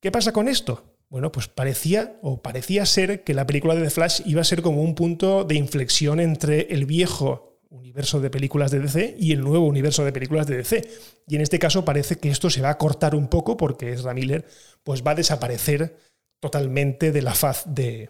¿Qué 0.02 0.12
pasa 0.12 0.34
con 0.34 0.48
esto? 0.48 0.96
Bueno, 1.10 1.32
pues 1.32 1.48
parecía 1.48 2.18
o 2.24 2.42
parecía 2.42 2.86
ser 2.88 3.24
que 3.24 3.36
la 3.36 3.46
película 3.46 3.76
de 3.76 3.84
The 3.84 3.90
Flash 3.92 4.22
iba 4.26 4.42
a 4.42 4.44
ser 4.44 4.64
como 4.64 4.82
un 4.82 4.96
punto 4.96 5.44
de 5.44 5.56
inflexión 5.56 6.20
entre 6.20 6.74
el 6.74 6.86
viejo 6.86 7.47
universo 7.70 8.20
de 8.20 8.30
películas 8.30 8.72
de 8.72 8.80
DC 8.80 9.16
y 9.20 9.32
el 9.32 9.42
nuevo 9.42 9.66
universo 9.66 10.06
de 10.06 10.12
películas 10.12 10.48
de 10.48 10.58
DC. 10.58 10.90
Y 11.28 11.36
en 11.36 11.42
este 11.42 11.60
caso 11.60 11.86
parece 11.86 12.18
que 12.18 12.30
esto 12.30 12.50
se 12.50 12.62
va 12.62 12.70
a 12.70 12.78
cortar 12.78 13.16
un 13.16 13.28
poco 13.28 13.58
porque 13.58 13.92
Ezra 13.92 14.14
Miller 14.14 14.46
pues 14.84 15.04
va 15.06 15.12
a 15.12 15.16
desaparecer 15.16 15.98
totalmente 16.40 17.12
de 17.12 17.22
la 17.22 17.34
faz 17.34 17.64
de, 17.66 18.10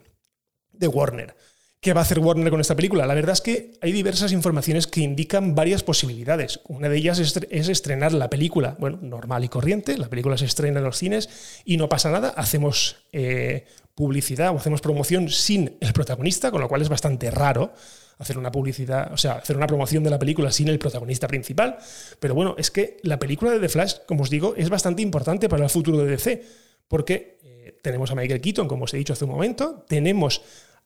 de 0.72 0.88
Warner. 0.88 1.34
¿Qué 1.80 1.92
va 1.92 2.00
a 2.00 2.02
hacer 2.02 2.18
Warner 2.18 2.50
con 2.50 2.60
esta 2.60 2.74
película? 2.74 3.06
La 3.06 3.14
verdad 3.14 3.34
es 3.34 3.40
que 3.40 3.78
hay 3.80 3.92
diversas 3.92 4.32
informaciones 4.32 4.88
que 4.88 5.00
indican 5.00 5.54
varias 5.54 5.84
posibilidades. 5.84 6.60
Una 6.66 6.88
de 6.88 6.96
ellas 6.96 7.20
es, 7.20 7.68
estrenar 7.68 8.12
la 8.12 8.28
película, 8.28 8.76
bueno, 8.80 8.98
normal 9.00 9.44
y 9.44 9.48
corriente, 9.48 9.96
la 9.96 10.08
película 10.08 10.36
se 10.36 10.46
estrena 10.46 10.80
en 10.80 10.84
los 10.84 10.98
cines 10.98 11.62
y 11.64 11.76
no 11.76 11.88
pasa 11.88 12.10
nada, 12.10 12.30
hacemos 12.30 12.96
eh, 13.12 13.66
publicidad 13.94 14.50
o 14.50 14.56
hacemos 14.56 14.80
promoción 14.80 15.28
sin 15.28 15.76
el 15.80 15.92
protagonista, 15.92 16.50
con 16.50 16.60
lo 16.60 16.68
cual 16.68 16.82
es 16.82 16.88
bastante 16.88 17.30
raro 17.30 17.72
hacer 18.18 18.36
una 18.36 18.50
publicidad, 18.50 19.12
o 19.12 19.16
sea, 19.16 19.34
hacer 19.34 19.56
una 19.56 19.66
promoción 19.66 20.02
de 20.02 20.10
la 20.10 20.18
película 20.18 20.50
sin 20.50 20.68
el 20.68 20.78
protagonista 20.78 21.28
principal. 21.28 21.78
Pero 22.18 22.34
bueno, 22.34 22.54
es 22.58 22.70
que 22.70 22.98
la 23.02 23.18
película 23.18 23.52
de 23.52 23.60
The 23.60 23.68
Flash, 23.68 23.94
como 24.06 24.24
os 24.24 24.30
digo, 24.30 24.54
es 24.56 24.68
bastante 24.68 25.02
importante 25.02 25.48
para 25.48 25.64
el 25.64 25.70
futuro 25.70 25.98
de 25.98 26.06
DC, 26.06 26.42
porque 26.88 27.38
eh, 27.42 27.78
tenemos 27.82 28.10
a 28.10 28.14
Michael 28.14 28.40
Keaton, 28.40 28.68
como 28.68 28.84
os 28.84 28.94
he 28.94 28.96
dicho 28.96 29.12
hace 29.12 29.24
un 29.24 29.30
momento, 29.30 29.84
tenemos 29.88 30.42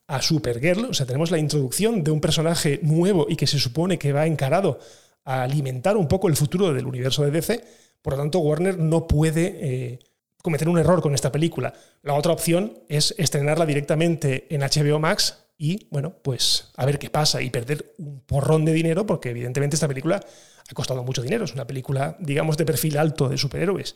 a 0.07 0.21
Supergirl, 0.21 0.87
o 0.87 0.95
sea, 0.95 1.07
tenemos 1.07 1.31
la 1.31 1.39
introducción 1.39 2.05
de 2.05 2.11
un 2.11 2.21
personaje 2.21 2.81
nuevo 2.83 3.27
y 3.29 3.37
que 3.37 3.47
se 3.47 3.59
supone 3.59 3.99
que 3.99 4.13
va 4.13 4.27
encarado 4.27 4.79
a 5.25 5.43
alimentar 5.43 5.97
un 5.97 6.09
poco 6.09 6.29
el 6.29 6.37
futuro 6.37 6.73
del 6.75 6.87
universo 6.87 7.25
de 7.25 7.31
DC, 7.31 7.65
por 8.03 8.15
lo 8.15 8.19
tanto 8.19 8.41
Warner 8.41 8.79
no 8.79 9.07
puede 9.07 9.59
eh, 9.61 9.99
cometer 10.43 10.69
un 10.69 10.79
error 10.79 11.01
con 11.01 11.15
esta 11.15 11.33
película. 11.33 11.73
La 12.03 12.15
otra 12.15 12.33
opción 12.33 12.81
es 12.89 13.15
estrenarla 13.17 13.65
directamente 13.65 14.47
en 14.51 14.61
HBO 14.63 14.99
Max 14.99 15.42
y, 15.63 15.87
bueno, 15.91 16.17
pues 16.23 16.73
a 16.77 16.85
ver 16.85 16.99
qué 16.99 17.09
pasa 17.09 17.41
y 17.41 17.49
perder 17.49 17.95
un 17.99 18.19
porrón 18.23 18.65
de 18.65 18.73
dinero, 18.73 19.07
porque 19.07 19.31
evidentemente 19.31 19.77
esta 19.77 19.87
película 19.87 20.17
ha 20.17 20.75
costado 20.75 21.05
mucho 21.05 21.23
dinero, 21.23 21.45
es 21.45 21.55
una 21.55 21.69
película, 21.69 22.17
digamos, 22.19 22.57
de 22.57 22.65
perfil 22.65 22.99
alto 22.99 23.29
de 23.29 23.39
superhéroes. 23.39 23.95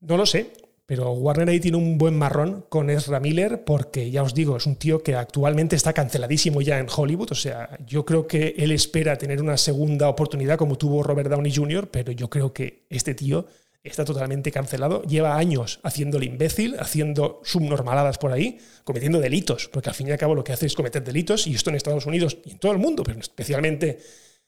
No 0.00 0.18
lo 0.18 0.26
sé, 0.26 0.52
pero 0.84 1.12
Warner 1.12 1.48
ahí 1.48 1.60
tiene 1.60 1.78
un 1.78 1.96
buen 1.96 2.18
marrón 2.18 2.66
con 2.68 2.90
Ezra 2.90 3.20
Miller 3.20 3.64
porque, 3.64 4.10
ya 4.10 4.22
os 4.22 4.34
digo, 4.34 4.58
es 4.58 4.66
un 4.66 4.76
tío 4.76 5.02
que 5.02 5.14
actualmente 5.14 5.76
está 5.76 5.94
canceladísimo 5.94 6.60
ya 6.60 6.78
en 6.78 6.88
Hollywood. 6.94 7.32
O 7.32 7.34
sea, 7.34 7.78
yo 7.86 8.04
creo 8.04 8.26
que 8.26 8.54
él 8.58 8.70
espera 8.70 9.16
tener 9.16 9.40
una 9.40 9.56
segunda 9.56 10.10
oportunidad 10.10 10.58
como 10.58 10.76
tuvo 10.76 11.02
Robert 11.02 11.30
Downey 11.30 11.54
Jr., 11.54 11.88
pero 11.90 12.12
yo 12.12 12.28
creo 12.28 12.52
que 12.52 12.84
este 12.90 13.14
tío 13.14 13.46
está 13.84 14.04
totalmente 14.04 14.50
cancelado. 14.50 15.02
Lleva 15.02 15.36
años 15.36 15.78
haciendo 15.82 16.16
el 16.16 16.24
imbécil, 16.24 16.76
haciendo 16.78 17.40
subnormaladas 17.44 18.18
por 18.18 18.32
ahí, 18.32 18.58
cometiendo 18.82 19.20
delitos, 19.20 19.68
porque 19.68 19.90
al 19.90 19.94
fin 19.94 20.08
y 20.08 20.12
al 20.12 20.18
cabo 20.18 20.34
lo 20.34 20.42
que 20.42 20.52
hace 20.52 20.66
es 20.66 20.74
cometer 20.74 21.04
delitos, 21.04 21.46
y 21.46 21.54
esto 21.54 21.70
en 21.70 21.76
Estados 21.76 22.06
Unidos 22.06 22.38
y 22.44 22.52
en 22.52 22.58
todo 22.58 22.72
el 22.72 22.78
mundo, 22.78 23.02
pero 23.02 23.20
especialmente 23.20 23.98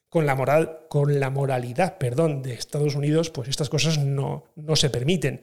con 0.08 0.24
la 0.24 0.34
moral, 0.34 0.86
con 0.88 1.20
la 1.20 1.30
moralidad, 1.30 1.98
perdón, 1.98 2.42
de 2.42 2.54
Estados 2.54 2.94
Unidos, 2.94 3.28
pues 3.30 3.48
estas 3.48 3.68
cosas 3.68 3.98
no, 3.98 4.44
no 4.56 4.74
se 4.74 4.88
permiten. 4.88 5.42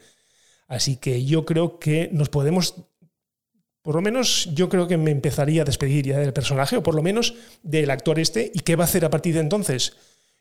Así 0.67 0.95
que 0.95 1.23
yo 1.23 1.45
creo 1.45 1.77
que 1.77 2.09
nos 2.11 2.29
podemos, 2.29 2.75
por 3.83 3.93
lo 3.93 4.01
menos 4.01 4.49
yo 4.53 4.69
creo 4.69 4.87
que 4.87 4.97
me 4.97 5.11
empezaría 5.11 5.61
a 5.61 5.65
despedir 5.65 6.07
ya 6.07 6.17
del 6.17 6.33
personaje, 6.33 6.77
o 6.77 6.83
por 6.83 6.95
lo 6.95 7.03
menos 7.03 7.35
del 7.61 7.91
actor 7.91 8.19
este, 8.19 8.51
y 8.55 8.61
qué 8.61 8.75
va 8.75 8.85
a 8.85 8.87
hacer 8.87 9.05
a 9.05 9.11
partir 9.11 9.35
de 9.35 9.41
entonces. 9.41 9.93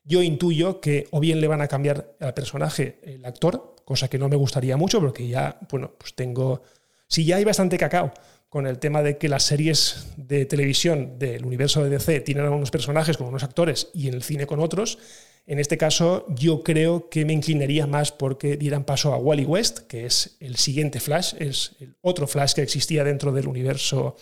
Yo 0.05 0.23
intuyo 0.23 0.81
que 0.81 1.07
o 1.11 1.21
bien 1.21 1.41
le 1.41 1.47
van 1.47 1.61
a 1.61 1.69
cambiar 1.69 2.17
al 2.21 2.35
personaje 2.35 2.99
el 3.03 3.25
actor, 3.25 3.77
cosa 3.85 4.09
que 4.09 4.19
no 4.19 4.29
me 4.29 4.37
gustaría 4.37 4.77
mucho, 4.77 5.01
porque 5.01 5.29
ya, 5.29 5.59
bueno, 5.71 5.93
pues 5.99 6.15
tengo, 6.15 6.63
si 7.07 7.25
ya 7.25 7.37
hay 7.37 7.45
bastante 7.45 7.79
cacao 7.79 8.13
con 8.49 8.67
el 8.67 8.79
tema 8.79 9.03
de 9.03 9.17
que 9.17 9.29
las 9.29 9.45
series 9.45 10.09
de 10.17 10.45
televisión 10.45 11.19
del 11.19 11.45
universo 11.45 11.83
de 11.83 11.91
DC 11.91 12.21
tienen 12.21 12.45
a 12.45 12.51
unos 12.51 12.71
personajes 12.71 13.17
con 13.17 13.29
unos 13.29 13.45
actores 13.45 13.89
y 13.95 14.09
en 14.09 14.15
el 14.15 14.23
cine 14.23 14.47
con 14.47 14.61
otros, 14.61 14.99
en 15.47 15.59
este 15.59 15.77
caso, 15.77 16.27
yo 16.29 16.63
creo 16.63 17.09
que 17.09 17.25
me 17.25 17.33
inclinaría 17.33 17.87
más 17.87 18.13
porque 18.13 18.57
dieran 18.57 18.85
paso 18.85 19.13
a 19.13 19.17
Wally 19.17 19.45
West, 19.45 19.81
que 19.89 20.07
es 20.07 20.37
el 20.39 20.57
siguiente 20.57 21.01
Flash, 21.01 21.35
es 21.39 21.73
el 21.81 21.97
otro 22.01 22.27
Flash 22.29 22.53
que 22.53 22.63
existía 22.63 23.03
dentro 23.03 23.33
del 23.33 23.49
universo 23.49 24.17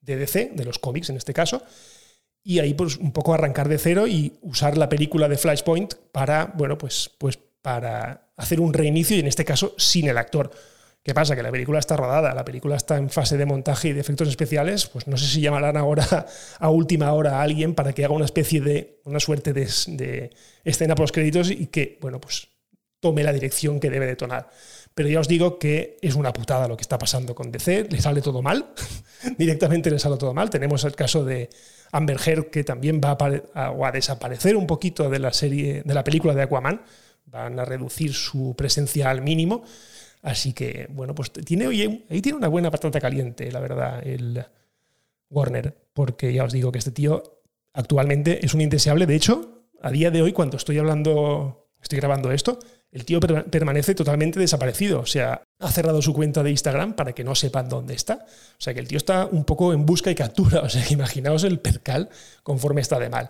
de 0.00 0.16
DC, 0.16 0.52
de 0.54 0.64
los 0.64 0.78
cómics 0.78 1.10
en 1.10 1.16
este 1.16 1.32
caso, 1.32 1.62
y 2.44 2.58
ahí 2.58 2.74
pues 2.74 2.98
un 2.98 3.10
poco 3.10 3.32
arrancar 3.32 3.68
de 3.68 3.78
cero 3.78 4.06
y 4.06 4.34
usar 4.42 4.76
la 4.76 4.90
película 4.90 5.28
de 5.28 5.38
Flashpoint 5.38 5.94
para, 6.12 6.52
bueno, 6.54 6.76
pues, 6.76 7.10
pues 7.18 7.38
para 7.62 8.28
hacer 8.36 8.60
un 8.60 8.74
reinicio 8.74 9.16
y 9.16 9.20
en 9.20 9.26
este 9.26 9.46
caso 9.46 9.74
sin 9.78 10.06
el 10.08 10.18
actor. 10.18 10.50
¿Qué 11.02 11.14
pasa? 11.14 11.34
Que 11.34 11.42
la 11.42 11.50
película 11.50 11.78
está 11.78 11.96
rodada, 11.96 12.34
la 12.34 12.44
película 12.44 12.76
está 12.76 12.96
en 12.96 13.10
fase 13.10 13.36
de 13.36 13.46
montaje 13.46 13.88
y 13.88 13.92
de 13.92 14.00
efectos 14.00 14.28
especiales, 14.28 14.86
pues 14.86 15.06
no 15.06 15.16
sé 15.16 15.26
si 15.26 15.40
llamarán 15.40 15.76
ahora 15.76 16.26
a 16.58 16.70
última 16.70 17.12
hora 17.12 17.38
a 17.38 17.42
alguien 17.42 17.74
para 17.74 17.92
que 17.92 18.04
haga 18.04 18.14
una 18.14 18.24
especie 18.26 18.60
de, 18.60 19.00
una 19.04 19.20
suerte 19.20 19.52
de, 19.54 20.30
escena 20.64 20.94
los 20.98 21.12
créditos 21.12 21.50
y 21.50 21.66
que, 21.66 21.98
bueno, 22.00 22.20
pues 22.20 22.48
tome 23.00 23.22
la 23.22 23.32
dirección 23.32 23.80
que 23.80 23.90
debe 23.90 24.06
de 24.06 24.16
tomar. 24.16 24.50
Pero 24.94 25.08
ya 25.08 25.18
os 25.18 25.26
digo 25.26 25.58
que 25.58 25.98
es 26.02 26.14
una 26.14 26.32
putada 26.32 26.68
lo 26.68 26.76
que 26.76 26.82
está 26.82 26.98
pasando 26.98 27.34
con 27.34 27.50
DC, 27.50 27.88
le 27.90 28.00
sale 28.00 28.22
todo 28.22 28.42
mal, 28.42 28.72
directamente 29.38 29.90
le 29.90 29.98
sale 29.98 30.16
todo 30.16 30.32
mal. 30.32 30.50
Tenemos 30.50 30.84
el 30.84 30.94
caso 30.94 31.24
de 31.24 31.50
Amber 31.90 32.18
Heard, 32.24 32.50
que 32.50 32.62
también 32.62 33.00
va 33.00 33.16
a, 33.54 33.92
desaparecer 33.92 34.56
un 34.56 34.66
poquito 34.66 35.10
de 35.10 35.18
la 35.18 35.32
serie, 35.32 35.82
de 35.84 35.94
la 35.94 36.04
película 36.04 36.34
de 36.34 36.42
Aquaman, 36.42 36.82
van 37.26 37.58
a 37.58 37.64
reducir 37.64 38.14
su 38.14 38.54
presencia 38.56 39.10
al 39.10 39.22
mínimo. 39.22 39.64
Así 40.22 40.52
que, 40.52 40.86
bueno, 40.90 41.14
pues 41.14 41.32
tiene, 41.32 41.66
ahí 41.66 42.22
tiene 42.22 42.38
una 42.38 42.48
buena 42.48 42.70
patata 42.70 43.00
caliente, 43.00 43.50
la 43.50 43.60
verdad, 43.60 44.06
el 44.06 44.44
Warner, 45.28 45.76
porque 45.92 46.32
ya 46.32 46.44
os 46.44 46.52
digo 46.52 46.70
que 46.70 46.78
este 46.78 46.92
tío 46.92 47.42
actualmente 47.72 48.44
es 48.46 48.54
un 48.54 48.60
indeseable. 48.60 49.06
De 49.06 49.16
hecho, 49.16 49.66
a 49.82 49.90
día 49.90 50.10
de 50.10 50.22
hoy, 50.22 50.32
cuando 50.32 50.56
estoy 50.56 50.78
hablando, 50.78 51.68
estoy 51.82 51.98
grabando 51.98 52.30
esto, 52.32 52.58
el 52.94 53.04
tío 53.04 53.18
permanece 53.18 53.96
totalmente 53.96 54.38
desaparecido. 54.38 55.00
O 55.00 55.06
sea, 55.06 55.42
ha 55.58 55.72
cerrado 55.72 56.00
su 56.00 56.14
cuenta 56.14 56.44
de 56.44 56.50
Instagram 56.50 56.94
para 56.94 57.12
que 57.12 57.24
no 57.24 57.34
sepan 57.34 57.68
dónde 57.68 57.94
está. 57.94 58.24
O 58.24 58.60
sea, 58.60 58.72
que 58.72 58.78
el 58.78 58.86
tío 58.86 58.98
está 58.98 59.26
un 59.26 59.44
poco 59.44 59.72
en 59.72 59.84
busca 59.84 60.12
y 60.12 60.14
captura. 60.14 60.60
O 60.64 60.68
sea, 60.68 60.84
imaginaos 60.90 61.42
el 61.42 61.58
percal 61.58 62.08
conforme 62.44 62.80
está 62.80 63.00
de 63.00 63.10
mal. 63.10 63.28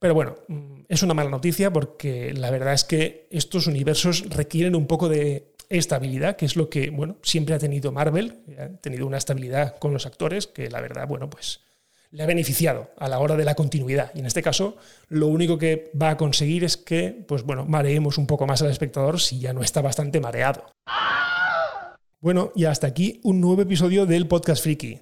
Pero 0.00 0.14
bueno, 0.14 0.38
mm, 0.48 0.80
es 0.88 1.04
una 1.04 1.14
mala 1.14 1.30
noticia 1.30 1.72
porque 1.72 2.34
la 2.34 2.50
verdad 2.50 2.74
es 2.74 2.82
que 2.82 3.28
estos 3.30 3.68
universos 3.68 4.28
requieren 4.28 4.74
un 4.74 4.88
poco 4.88 5.08
de 5.08 5.54
estabilidad, 5.68 6.34
que 6.34 6.46
es 6.46 6.56
lo 6.56 6.68
que, 6.68 6.90
bueno, 6.90 7.16
siempre 7.22 7.54
ha 7.54 7.60
tenido 7.60 7.92
Marvel, 7.92 8.40
ha 8.58 8.68
tenido 8.80 9.06
una 9.06 9.18
estabilidad 9.18 9.78
con 9.78 9.92
los 9.92 10.04
actores 10.04 10.48
que 10.48 10.68
la 10.68 10.80
verdad, 10.80 11.06
bueno, 11.06 11.30
pues 11.30 11.60
le 12.10 12.22
ha 12.22 12.26
beneficiado 12.26 12.90
a 12.96 13.08
la 13.08 13.20
hora 13.20 13.36
de 13.36 13.44
la 13.44 13.54
continuidad. 13.54 14.10
Y 14.14 14.20
en 14.20 14.26
este 14.26 14.42
caso, 14.42 14.76
lo 15.08 15.28
único 15.28 15.58
que 15.58 15.90
va 16.00 16.10
a 16.10 16.16
conseguir 16.16 16.64
es 16.64 16.76
que, 16.76 17.24
pues 17.26 17.42
bueno, 17.42 17.64
mareemos 17.66 18.18
un 18.18 18.26
poco 18.26 18.46
más 18.46 18.62
al 18.62 18.70
espectador 18.70 19.20
si 19.20 19.38
ya 19.38 19.52
no 19.52 19.62
está 19.62 19.80
bastante 19.80 20.20
mareado. 20.20 20.64
Bueno, 22.20 22.52
y 22.54 22.64
hasta 22.64 22.86
aquí 22.86 23.20
un 23.22 23.40
nuevo 23.40 23.62
episodio 23.62 24.06
del 24.06 24.26
Podcast 24.26 24.62
Friki. 24.62 25.00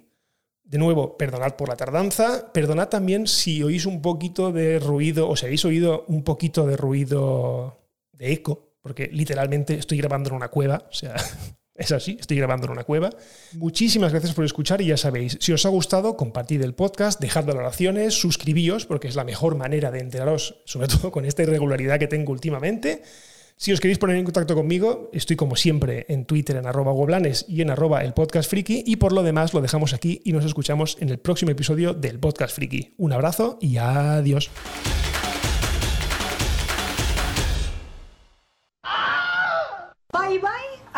De 0.63 0.77
nuevo, 0.77 1.17
perdonad 1.17 1.55
por 1.55 1.67
la 1.67 1.75
tardanza, 1.75 2.53
perdonad 2.53 2.89
también 2.89 3.25
si 3.25 3.63
oís 3.63 3.87
un 3.87 4.03
poquito 4.03 4.51
de 4.51 4.79
ruido, 4.79 5.27
o 5.27 5.35
si 5.35 5.47
habéis 5.47 5.65
oído 5.65 6.05
un 6.07 6.23
poquito 6.23 6.67
de 6.67 6.77
ruido 6.77 7.79
de 8.13 8.31
eco, 8.33 8.75
porque 8.81 9.09
literalmente 9.11 9.73
estoy 9.73 9.97
grabando 9.97 10.29
en 10.29 10.35
una 10.35 10.49
cueva, 10.49 10.85
o 10.87 10.93
sea, 10.93 11.15
es 11.79 11.91
así, 11.91 12.17
estoy 12.19 12.37
grabando 12.37 12.65
en 12.65 12.73
una 12.73 12.83
cueva. 12.83 13.09
Muchísimas 13.53 14.11
gracias 14.11 14.33
por 14.33 14.45
escuchar 14.45 14.81
y 14.81 14.87
ya 14.87 14.97
sabéis, 14.97 15.37
si 15.39 15.51
os 15.51 15.65
ha 15.65 15.69
gustado, 15.69 16.17
compartid 16.17 16.61
el 16.61 16.73
podcast, 16.73 17.19
dejad 17.19 17.45
valoraciones, 17.45 18.13
suscribíos, 18.13 18.85
porque 18.85 19.07
es 19.07 19.15
la 19.15 19.23
mejor 19.23 19.55
manera 19.55 19.89
de 19.91 19.99
enteraros, 19.99 20.61
sobre 20.65 20.87
todo 20.87 21.11
con 21.11 21.25
esta 21.25 21.43
irregularidad 21.43 21.99
que 21.99 22.07
tengo 22.07 22.31
últimamente. 22.31 23.01
Si 23.57 23.73
os 23.73 23.81
queréis 23.81 23.97
poner 23.97 24.15
en 24.15 24.23
contacto 24.23 24.55
conmigo, 24.55 25.09
estoy 25.11 25.35
como 25.35 25.57
siempre 25.57 26.05
en 26.07 26.23
Twitter 26.23 26.55
en 26.55 26.65
arroba 26.65 26.93
goblanes 26.93 27.45
y 27.49 27.61
en 27.61 27.69
arroba 27.69 28.03
el 28.05 28.13
podcast 28.13 28.49
friki 28.49 28.83
y 28.85 28.95
por 28.95 29.11
lo 29.11 29.21
demás 29.21 29.53
lo 29.53 29.59
dejamos 29.59 29.93
aquí 29.93 30.21
y 30.23 30.31
nos 30.31 30.45
escuchamos 30.45 30.95
en 31.01 31.09
el 31.09 31.19
próximo 31.19 31.51
episodio 31.51 31.93
del 31.93 32.19
podcast 32.19 32.55
friki. 32.55 32.93
Un 32.97 33.11
abrazo 33.11 33.57
y 33.59 33.75
adiós. 33.75 34.49
Bye 40.13 40.39
bye, 40.39 40.78